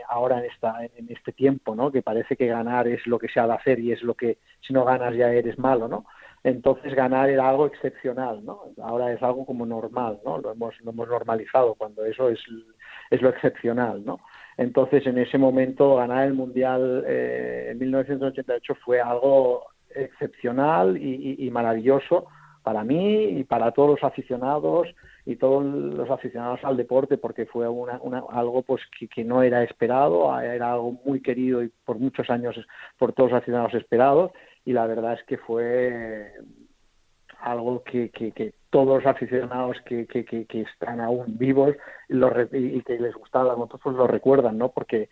[0.09, 3.41] ahora en esta en este tiempo no que parece que ganar es lo que se
[3.41, 6.05] ha de hacer y es lo que si no ganas ya eres malo no
[6.43, 10.91] entonces ganar era algo excepcional no ahora es algo como normal no lo hemos lo
[10.91, 12.41] hemos normalizado cuando eso es
[13.11, 14.21] es lo excepcional no
[14.57, 22.27] entonces en ese momento ganar el mundial eh, en 1988 fue algo excepcional y, maravilloso
[22.63, 24.89] para mí y para todos los aficionados
[25.27, 28.83] y todos los aficionados al deporte porque fue una, algo pues
[29.15, 32.57] que, no era esperado era algo muy querido y por muchos años
[32.99, 34.33] por todos los aficionados esperados
[34.65, 36.33] y la verdad es que fue
[37.41, 41.77] algo que, que, todos los aficionados que, que, están aún vivos
[42.09, 45.11] y, que les gustaban las motos pues lo recuerdan no porque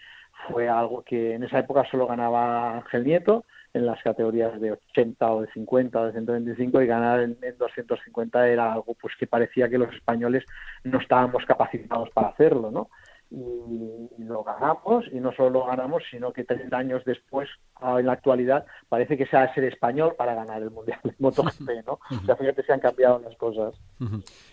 [0.49, 3.45] fue algo que en esa época solo ganaba Ángel Nieto
[3.75, 8.49] en las categorías de 80 o de 50 o de 125 y ganar en, 250
[8.49, 10.45] era algo pues que parecía que los españoles
[10.85, 12.91] no estábamos capacitados para hacerlo, ¿no?
[13.35, 17.49] Y lo ganamos y no solo lo ganamos sino que 30 años después
[17.81, 21.15] en la actualidad parece que se ha de ser español para ganar el mundial de
[21.19, 23.75] MotoGP no o sea fíjate se han cambiado las cosas.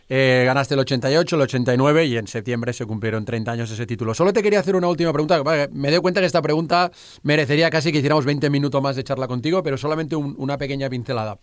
[0.07, 4.13] Eh, ganaste el 88 el 89 y en septiembre se cumplieron 30 años ese título.
[4.13, 5.43] Solo te quería hacer una última pregunta.
[5.71, 6.89] Me doy cuenta que esta pregunta
[7.23, 11.37] merecería casi que hiciéramos 20 minutos más de charla contigo pero solamente una pequeña pincelada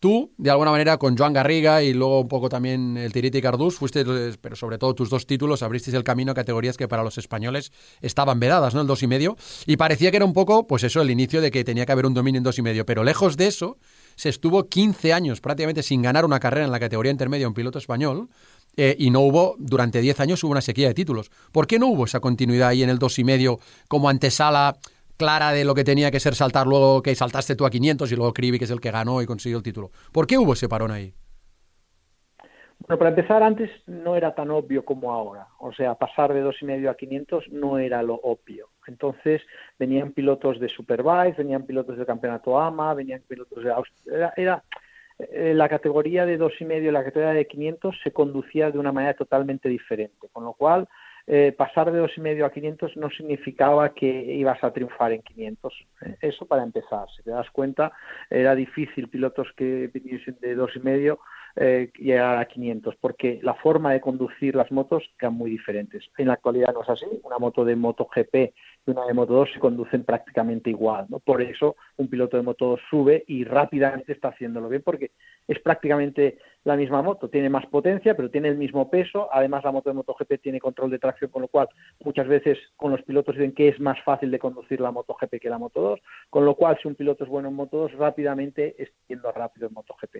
[0.00, 3.76] Tú, de alguna manera, con Joan Garriga y luego un poco también el Tiriti Cardús,
[3.76, 4.02] fuiste,
[4.40, 7.70] pero sobre todo tus dos títulos, abristeis el camino a categorías que para los españoles
[8.00, 8.80] estaban vedadas, ¿no?
[8.80, 9.36] El dos y medio.
[9.66, 12.06] Y parecía que era un poco, pues eso, el inicio de que tenía que haber
[12.06, 12.86] un dominio en dos y medio.
[12.86, 13.76] Pero lejos de eso,
[14.16, 17.78] se estuvo 15 años prácticamente sin ganar una carrera en la categoría intermedia un piloto
[17.78, 18.30] español.
[18.78, 21.30] Eh, y no hubo, durante 10 años hubo una sequía de títulos.
[21.52, 24.78] ¿Por qué no hubo esa continuidad ahí en el dos y medio como antesala
[25.20, 28.16] clara de lo que tenía que ser saltar luego que saltaste tú a 500 y
[28.16, 29.90] luego Cribi, que es el que ganó y consiguió el título.
[30.12, 31.12] ¿Por qué hubo ese parón ahí?
[32.78, 35.48] Bueno, para empezar, antes no era tan obvio como ahora.
[35.58, 38.70] O sea, pasar de dos y medio a 500 no era lo obvio.
[38.86, 39.42] Entonces,
[39.78, 44.32] venían pilotos de Superbike, venían pilotos del campeonato AMA, venían pilotos de Austria.
[44.34, 44.64] Era,
[45.18, 48.78] eh, la categoría de dos y medio y la categoría de 500 se conducía de
[48.78, 50.28] una manera totalmente diferente.
[50.32, 50.88] Con lo cual,
[51.26, 55.22] eh, pasar de dos y medio a 500 no significaba que ibas a triunfar en
[55.22, 55.86] 500.
[56.02, 57.06] Eh, eso para empezar.
[57.16, 57.92] Si te das cuenta,
[58.28, 61.20] era difícil pilotos que viniesen de dos y medio
[61.56, 66.08] eh, llegar a 500, porque la forma de conducir las motos eran muy diferentes.
[66.16, 67.06] En la actualidad no es así.
[67.22, 68.54] Una moto de MotoGP
[68.86, 71.06] y una de Moto 2 se conducen prácticamente igual.
[71.08, 71.18] ¿no?
[71.18, 75.12] Por eso un piloto de Moto 2 sube y rápidamente está haciéndolo bien, porque
[75.46, 77.28] es prácticamente la misma moto.
[77.28, 79.28] Tiene más potencia, pero tiene el mismo peso.
[79.32, 81.68] Además, la moto de MotoGP tiene control de tracción, con lo cual
[82.04, 85.50] muchas veces con los pilotos dicen que es más fácil de conducir la MotoGP que
[85.50, 86.00] la Moto 2.
[86.28, 89.68] Con lo cual, si un piloto es bueno en Moto 2, rápidamente está yendo rápido
[89.68, 90.16] en MotoGP.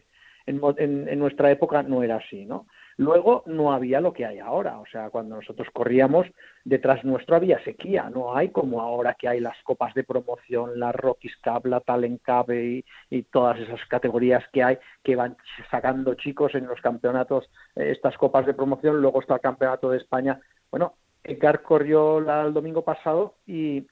[0.46, 2.66] En, en nuestra época no era así, ¿no?
[3.00, 6.26] Luego no había lo que hay ahora, o sea, cuando nosotros corríamos,
[6.66, 10.92] detrás nuestro había sequía, no hay como ahora que hay las copas de promoción, la
[10.92, 12.84] Rockies Cup, la Talent Cup y,
[13.32, 15.34] todas esas categorías que hay que van
[15.70, 19.96] sacando chicos en los campeonatos, eh, estas copas de promoción, luego está el campeonato de
[19.96, 20.38] España.
[20.70, 20.92] Bueno,
[21.24, 23.86] Edgar corrió el domingo pasado y,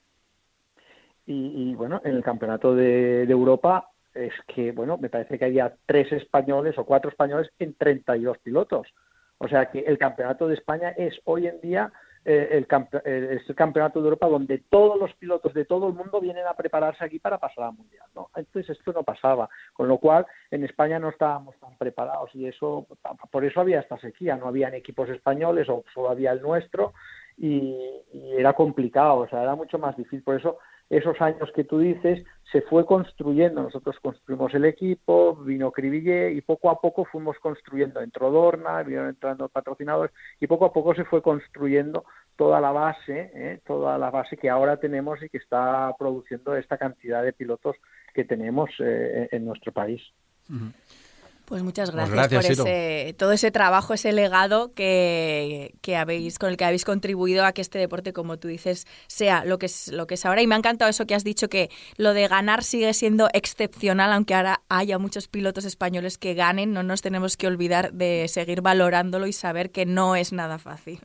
[1.25, 3.89] y, bueno, en el campeonato de, Europa
[4.27, 8.87] es que, bueno, me parece que había tres españoles o cuatro españoles en 32 pilotos.
[9.37, 11.91] O sea que el campeonato de España es hoy en día
[12.25, 12.67] eh, el,
[13.05, 16.45] eh, es el campeonato de Europa donde todos los pilotos de todo el mundo vienen
[16.45, 18.05] a prepararse aquí para pasar al mundial.
[18.13, 18.29] ¿no?
[18.35, 22.85] Entonces esto no pasaba, con lo cual en España no estábamos tan preparados y eso
[23.31, 26.93] por eso había esta sequía, no habían equipos españoles o solo había el nuestro
[27.37, 27.73] y
[28.37, 30.21] era complicado, o sea, era mucho más difícil.
[30.21, 30.57] Por eso
[30.89, 33.61] esos años que tú dices, se fue construyendo.
[33.61, 38.01] Nosotros construimos el equipo, vino Cribillé y poco a poco fuimos construyendo.
[38.01, 43.31] Entró Dorna, vinieron entrando patrocinadores y poco a poco se fue construyendo toda la base,
[43.33, 43.59] ¿eh?
[43.65, 47.75] toda la base que ahora tenemos y que está produciendo esta cantidad de pilotos
[48.13, 50.01] que tenemos eh, en nuestro país.
[51.49, 56.57] Pues muchas pues gracias, por ese, todo ese trabajo, ese legado que, habéis, con el
[56.57, 60.05] que habéis contribuido a que este deporte, como tú dices, sea lo que es lo
[60.05, 60.43] que es ahora.
[60.43, 64.13] Y me ha encantado eso que has dicho, que lo de ganar sigue siendo excepcional,
[64.13, 68.61] aunque ahora haya muchos pilotos españoles que ganen, no nos tenemos que olvidar de seguir
[68.61, 70.99] valorándolo y saber que no es nada fácil.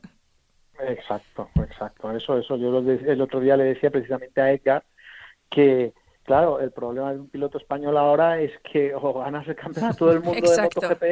[0.79, 2.11] Exacto, exacto.
[2.11, 2.55] Eso, eso.
[2.57, 4.83] Yo el otro día le decía precisamente a Edgar
[5.49, 5.93] que
[6.25, 10.21] Claro, el problema de un piloto español ahora es que o ganas el campeonato del
[10.21, 11.03] mundo de MotoGP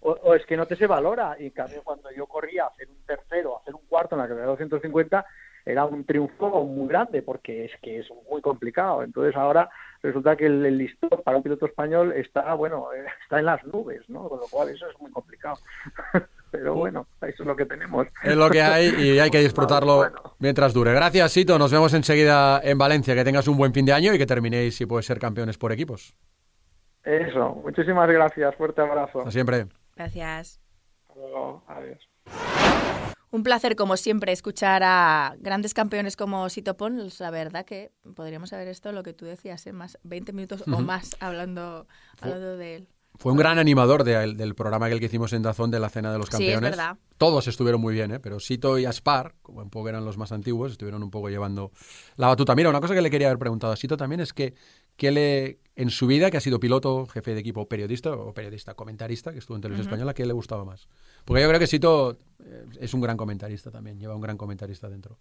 [0.00, 1.36] o, es que no te se valora.
[1.38, 4.22] Y en cambio, cuando yo corría a hacer un tercero, a hacer un cuarto en
[4.22, 5.26] la carrera de 250,
[5.64, 9.02] era un triunfo muy grande porque es que es muy complicado.
[9.02, 9.68] Entonces ahora
[10.02, 14.08] resulta que el, listón para un piloto español está, bueno, eh, está en las nubes,
[14.08, 14.28] ¿no?
[14.28, 15.58] Con lo cual eso es muy complicado.
[16.52, 18.06] Pero bueno, eso es lo que tenemos.
[18.22, 20.04] Es lo que hay y hay que disfrutarlo
[20.38, 20.92] mientras dure.
[20.92, 21.58] Gracias, Sito.
[21.58, 23.14] Nos vemos enseguida en Valencia.
[23.14, 25.72] Que tengas un buen fin de año y que terminéis, si puedes ser campeones por
[25.72, 26.14] equipos.
[27.04, 27.54] Eso.
[27.64, 28.54] Muchísimas gracias.
[28.56, 29.20] Fuerte abrazo.
[29.20, 29.66] Hasta siempre.
[29.96, 30.60] Gracias.
[31.08, 31.64] Hasta luego.
[31.66, 32.08] Adiós.
[33.30, 37.18] Un placer, como siempre, escuchar a grandes campeones como Sito Pons.
[37.18, 39.72] La verdad que podríamos haber esto, lo que tú decías, ¿eh?
[39.72, 41.86] más 20 minutos o más hablando,
[42.20, 42.88] hablando de él.
[43.18, 46.28] Fue un gran animador del programa que hicimos en Dazón de la Cena de los
[46.28, 46.58] Campeones.
[46.58, 46.98] Sí, es verdad.
[47.18, 48.18] Todos estuvieron muy bien, ¿eh?
[48.18, 51.70] pero Sito y Aspar, como un poco eran los más antiguos, estuvieron un poco llevando
[52.16, 52.56] la batuta.
[52.56, 54.54] Mira, una cosa que le quería haber preguntado a Sito también es que,
[54.96, 58.74] que le, en su vida, que ha sido piloto, jefe de equipo, periodista o periodista,
[58.74, 60.88] comentarista, que estuvo en Televisión Española, ¿qué le gustaba más?
[61.24, 64.88] Porque yo creo que Sito eh, es un gran comentarista también, lleva un gran comentarista
[64.88, 65.18] dentro.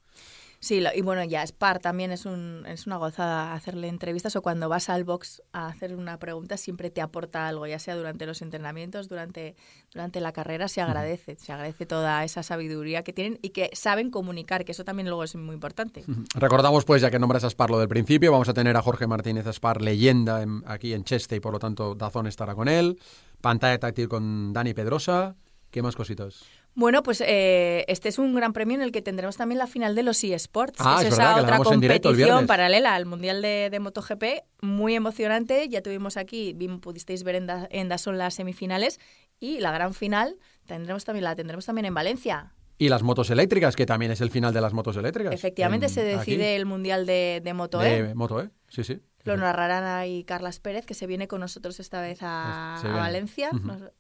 [0.63, 4.69] Sí, y bueno, ya Spar también es, un, es una gozada hacerle entrevistas o cuando
[4.69, 8.43] vas al box a hacer una pregunta siempre te aporta algo, ya sea durante los
[8.43, 9.55] entrenamientos, durante,
[9.91, 14.11] durante la carrera, se agradece, se agradece toda esa sabiduría que tienen y que saben
[14.11, 16.03] comunicar, que eso también luego es muy importante.
[16.35, 19.07] Recordamos pues, ya que nombras a Spar lo del principio, vamos a tener a Jorge
[19.07, 22.99] Martínez Spar, leyenda aquí en Cheste y por lo tanto Dazón estará con él,
[23.41, 25.35] pantalla táctil con Dani Pedrosa,
[25.71, 26.43] ¿qué más cositas?
[26.73, 29.93] Bueno, pues eh, este es un gran premio en el que tendremos también la final
[29.93, 30.79] de los eSports.
[30.79, 34.23] Ah, es, esa otra competición paralela al Mundial de, MotoGP,
[34.61, 35.67] muy emocionante.
[35.67, 38.99] Ya tuvimos aquí, pudisteis ver en, da, en Dazón las semifinales
[39.39, 42.53] y la gran final tendremos también, la tendremos también en Valencia.
[42.77, 45.33] Y las motos eléctricas, que también es el final de las motos eléctricas.
[45.33, 48.01] Efectivamente, se decide el Mundial de, de Moto E.
[48.01, 49.01] De Moto E, sí, sí.
[49.23, 53.51] Lo narrarán ahí Carlas Pérez, que se viene con nosotros esta vez a, Valencia,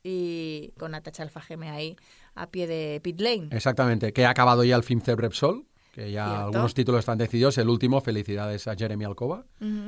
[0.03, 1.95] y con Natacha Alfajeme ahí
[2.35, 3.49] a pie de pit lane.
[3.51, 7.57] Exactamente, que ha acabado ya el fin Repsol, que ya algunos títulos están decididos.
[7.57, 9.45] El último, felicidades a Jeremy Alcoba,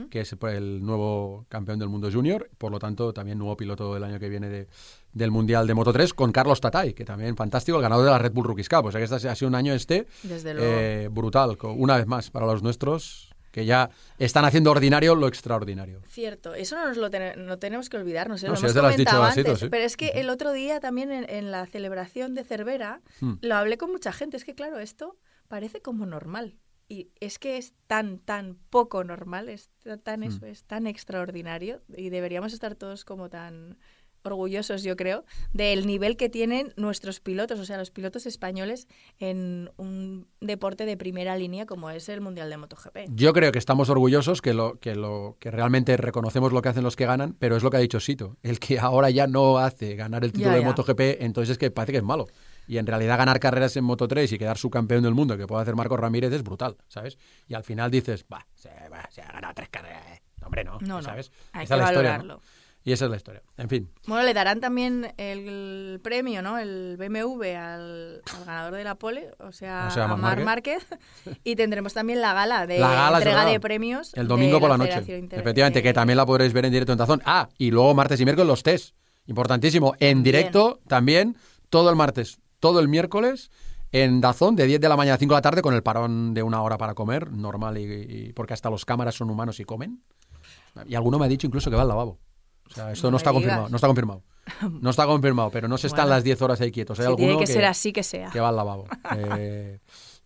[0.09, 4.03] que es el nuevo campeón del mundo junior, por lo tanto también nuevo piloto del
[4.03, 4.67] año que viene de,
[5.13, 8.17] del Mundial de Moto 3, con Carlos Tatay, que también fantástico, el ganador de la
[8.17, 8.85] Red Bull Rookies Cup.
[8.85, 12.45] O sea que este ha sido un año este eh, brutal, una vez más para
[12.45, 16.01] los nuestros que ya están haciendo ordinario lo extraordinario.
[16.07, 18.47] Cierto, eso no nos lo no tenemos que olvidarnos, ¿eh?
[18.47, 22.43] lo hemos comentado antes, pero es que el otro día también en, la celebración de
[22.43, 23.33] Cervera hmm.
[23.41, 26.57] lo hablé con mucha gente, es que claro, esto parece como normal
[26.89, 29.69] y es que es tan, tan poco normal, es
[30.03, 30.23] tan, hmm.
[30.23, 33.77] eso, es tan extraordinario y deberíamos estar todos como tan
[34.23, 38.87] orgullosos, yo creo, del nivel que tienen nuestros pilotos, o sea, los pilotos españoles
[39.19, 42.97] en un deporte de primera línea como es el Mundial de MotoGP.
[43.09, 46.83] Yo creo que estamos orgullosos, que lo que lo que realmente reconocemos lo que hacen
[46.83, 49.57] los que ganan, pero es lo que ha dicho Sito, el que ahora ya no
[49.57, 52.27] hace ganar el título de MotoGP, entonces es que parece que es malo.
[52.67, 55.47] Y en realidad ganar carreras en Moto 3 y quedar su campeón del mundo que
[55.47, 57.17] puede hacer Marcos Ramírez es brutal, ¿sabes?
[57.47, 60.05] Y al final dices, va, se, ha ganado tres carreras.
[60.07, 60.21] Eh".
[60.45, 61.31] Hombre, no, no, ¿sabes?
[61.53, 62.41] Hay que valorarlo.
[62.85, 63.41] Y esa es la historia.
[63.57, 63.89] En fin.
[64.07, 66.57] Bueno, le darán también el premio, ¿no?
[66.57, 70.85] El BMW al, ganador de la pole, o sea, a Mar Márquez.
[71.45, 74.13] Y tendremos también la gala de entrega de premios.
[74.15, 74.97] El domingo por la, noche.
[74.97, 77.21] Efectivamente, que también la podréis ver en directo en Tazón.
[77.25, 78.95] Ah, y luego martes y miércoles los test.
[79.27, 79.93] Importantísimo.
[79.99, 81.37] En directo también,
[81.69, 83.49] todo el martes, todo el miércoles
[83.93, 86.33] en Dazón de 10 de la mañana a 5 de la tarde con el parón
[86.33, 90.01] de una hora para comer, normal, y, porque hasta los cámaras son humanos y comen.
[90.87, 92.19] Y alguno me ha dicho incluso que va al lavabo.
[92.73, 93.41] O sea, esto No está digas.
[93.43, 93.69] confirmado.
[93.69, 94.23] No está confirmado.
[94.81, 96.99] No está confirmado, pero no se están las 10 horas ahí quietos.
[96.99, 98.29] Hay Si tiene que, que, ser así, que sea.
[98.29, 98.85] que va al lavabo.
[99.37, 99.79] Eh,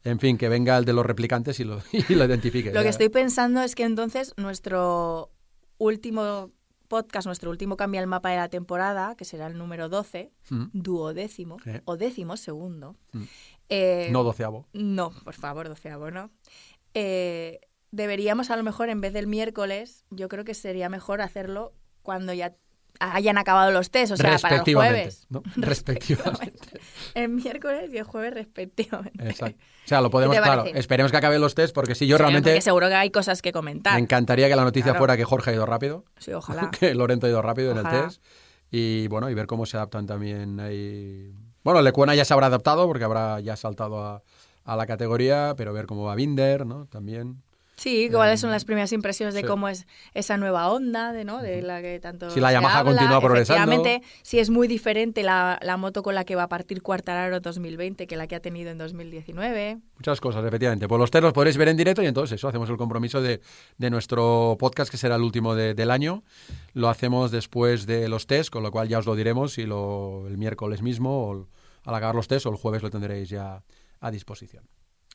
[0.03, 2.71] en fin, que venga el de los replicantes y lo, y lo identifique.
[2.73, 5.31] Lo que estoy pensando es que entonces nuestro
[5.77, 6.51] último
[6.87, 10.65] podcast, nuestro último Cambia el Mapa de la temporada, que será el número 12, Mm.
[10.73, 12.95] duodécimo, o décimo segundo.
[13.11, 13.23] Mm.
[13.69, 14.65] eh, No doceavo.
[14.73, 16.31] No, por favor, doceavo, ¿no?
[16.93, 17.59] Eh,
[17.91, 21.73] deberíamos a lo mejor, en vez del miércoles, yo creo que sería mejor hacerlo
[22.07, 22.53] cuando ya
[23.01, 25.27] hayan acabado los test, o sea, para el jueves.
[25.29, 25.43] ¿no?
[25.57, 26.79] Respectivamente.
[27.13, 29.27] El miércoles y el jueves respectivamente.
[29.27, 29.57] Exacto.
[29.59, 32.17] O sea, lo podemos, ¿Qué te claro, esperemos que acaben los test, porque si yo
[32.17, 33.99] realmente porque seguro que hay cosas que me comentar.
[33.99, 34.99] encantaría que la noticia Claro.
[34.99, 36.71] fuera que Jorge ha ido rápido, Sí, ojalá.
[36.79, 38.23] que Lorento ha ido rápido en el test,
[38.71, 41.33] y bueno, y ver cómo se adaptan también ahí.
[41.65, 44.23] Bueno, Lecuona ya se habrá adaptado, porque habrá ya saltado a,
[44.63, 46.85] a la categoría, pero ver cómo va Binder, ¿no?
[46.85, 47.43] También.
[47.77, 49.45] Sí, cuáles son las primeras impresiones de sí.
[49.47, 51.43] cómo es esa nueva onda, de, ¿no?
[51.43, 52.91] de la que tanto Si la se Yamaha habla.
[52.95, 53.83] continúa progresando.
[54.23, 58.07] Si es muy diferente la, la moto con la que va a partir Quartararo 2020
[58.07, 59.77] que la que ha tenido en 2019.
[59.95, 60.87] Muchas cosas, efectivamente.
[60.87, 63.41] Pues los test los podréis ver en directo y entonces eso, hacemos el compromiso de,
[63.77, 66.23] de nuestro podcast, que será el último de- del año.
[66.73, 70.25] Lo hacemos después de los test, con lo cual ya os lo diremos si lo,
[70.27, 71.47] el miércoles mismo, o
[71.85, 73.61] al acabar los test, o el jueves lo tendréis ya
[73.99, 74.63] a disposición.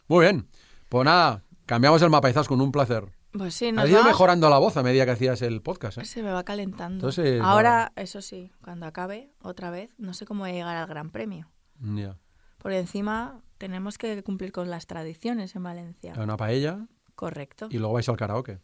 [0.06, 0.46] Muy bien.
[0.88, 3.06] Pues nada, cambiamos el mapa con un placer.
[3.32, 5.98] Pues sí, nos Has ido va- mejorando la voz a medida que hacías el podcast.
[5.98, 6.04] ¿eh?
[6.04, 6.96] Se me va calentando.
[7.08, 10.86] Entonces, Ahora, eso sí, cuando acabe otra vez, no sé cómo voy a llegar al
[10.86, 11.50] Gran Premio.
[11.80, 12.18] Ya.
[12.58, 16.12] Por encima tenemos que cumplir con las tradiciones en Valencia.
[16.18, 17.68] Una paella Correcto.
[17.70, 18.58] y luego vais al karaoke.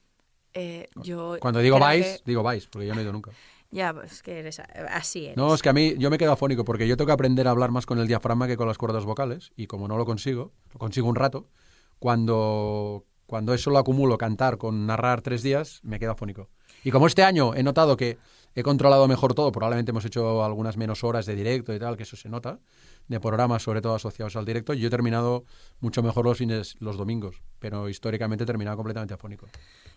[0.54, 3.30] Eh, yo Cuando digo vais, que- digo vais, porque yo no he ido nunca.
[3.70, 5.36] Ya, pues que eres así eres.
[5.36, 7.50] No, es que a mí yo me quedo afónico porque yo tengo que aprender a
[7.50, 10.54] hablar más con el diafragma que con las cuerdas vocales y como no lo consigo,
[10.72, 11.50] lo consigo un rato,
[11.98, 16.48] cuando, cuando eso lo acumulo, cantar con narrar tres días, me quedo afónico.
[16.84, 18.18] Y como este año he notado que
[18.54, 22.04] he controlado mejor todo, probablemente hemos hecho algunas menos horas de directo y tal, que
[22.04, 22.58] eso se nota,
[23.08, 25.44] de programas sobre todo asociados al directo, yo he terminado
[25.80, 29.48] mucho mejor los fines, los domingos, pero históricamente he terminado completamente afónico.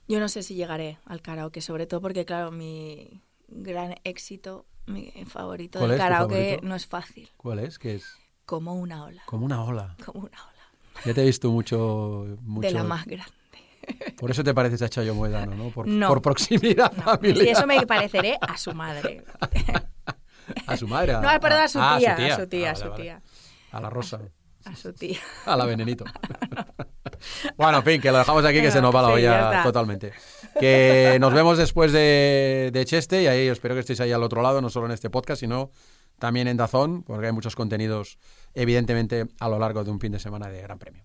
[0.07, 5.11] Yo no sé si llegaré al karaoke, sobre todo porque, claro, mi gran éxito, mi
[5.27, 6.67] favorito ¿Cuál del karaoke favorito?
[6.67, 7.29] no es fácil.
[7.37, 7.77] ¿Cuál es?
[7.79, 8.05] Que es
[8.45, 9.23] Como una ola.
[9.25, 9.95] como una ola.
[10.05, 10.50] Como una ola.
[11.05, 12.25] Ya te he visto mucho...
[12.41, 13.31] mucho De la más grande.
[14.17, 15.69] Por eso te pareces a Chayo Moedano, ¿no?
[15.71, 16.07] Por, No.
[16.07, 17.45] por proximidad familiar.
[17.45, 19.23] Y eso me pareceré a su madre.
[20.67, 21.13] A su madre.
[21.13, 22.15] No, perdón, a su ah, tía.
[22.15, 23.01] A su tía, Ah, a su vale.
[23.03, 23.21] tía.
[23.71, 24.19] A la rosa.
[24.65, 25.17] A su tía.
[25.45, 26.05] A la venenito.
[27.57, 30.13] bueno, en fin, que lo dejamos aquí, que se nos va la Sí, olla totalmente.
[30.59, 34.41] Que nos vemos después de, de Cheste y ahí espero que estéis ahí al otro
[34.41, 35.71] lado, no solo en este podcast, sino
[36.19, 38.19] también en Dazón, porque hay muchos contenidos,
[38.53, 41.03] evidentemente a lo largo de un fin de semana de Gran Premio.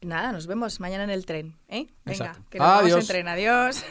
[0.00, 1.56] Nada, nos vemos mañana en el tren.
[1.68, 1.88] ¿eh?
[2.04, 3.28] Venga, que nos vamos en tren.
[3.28, 3.84] Adiós.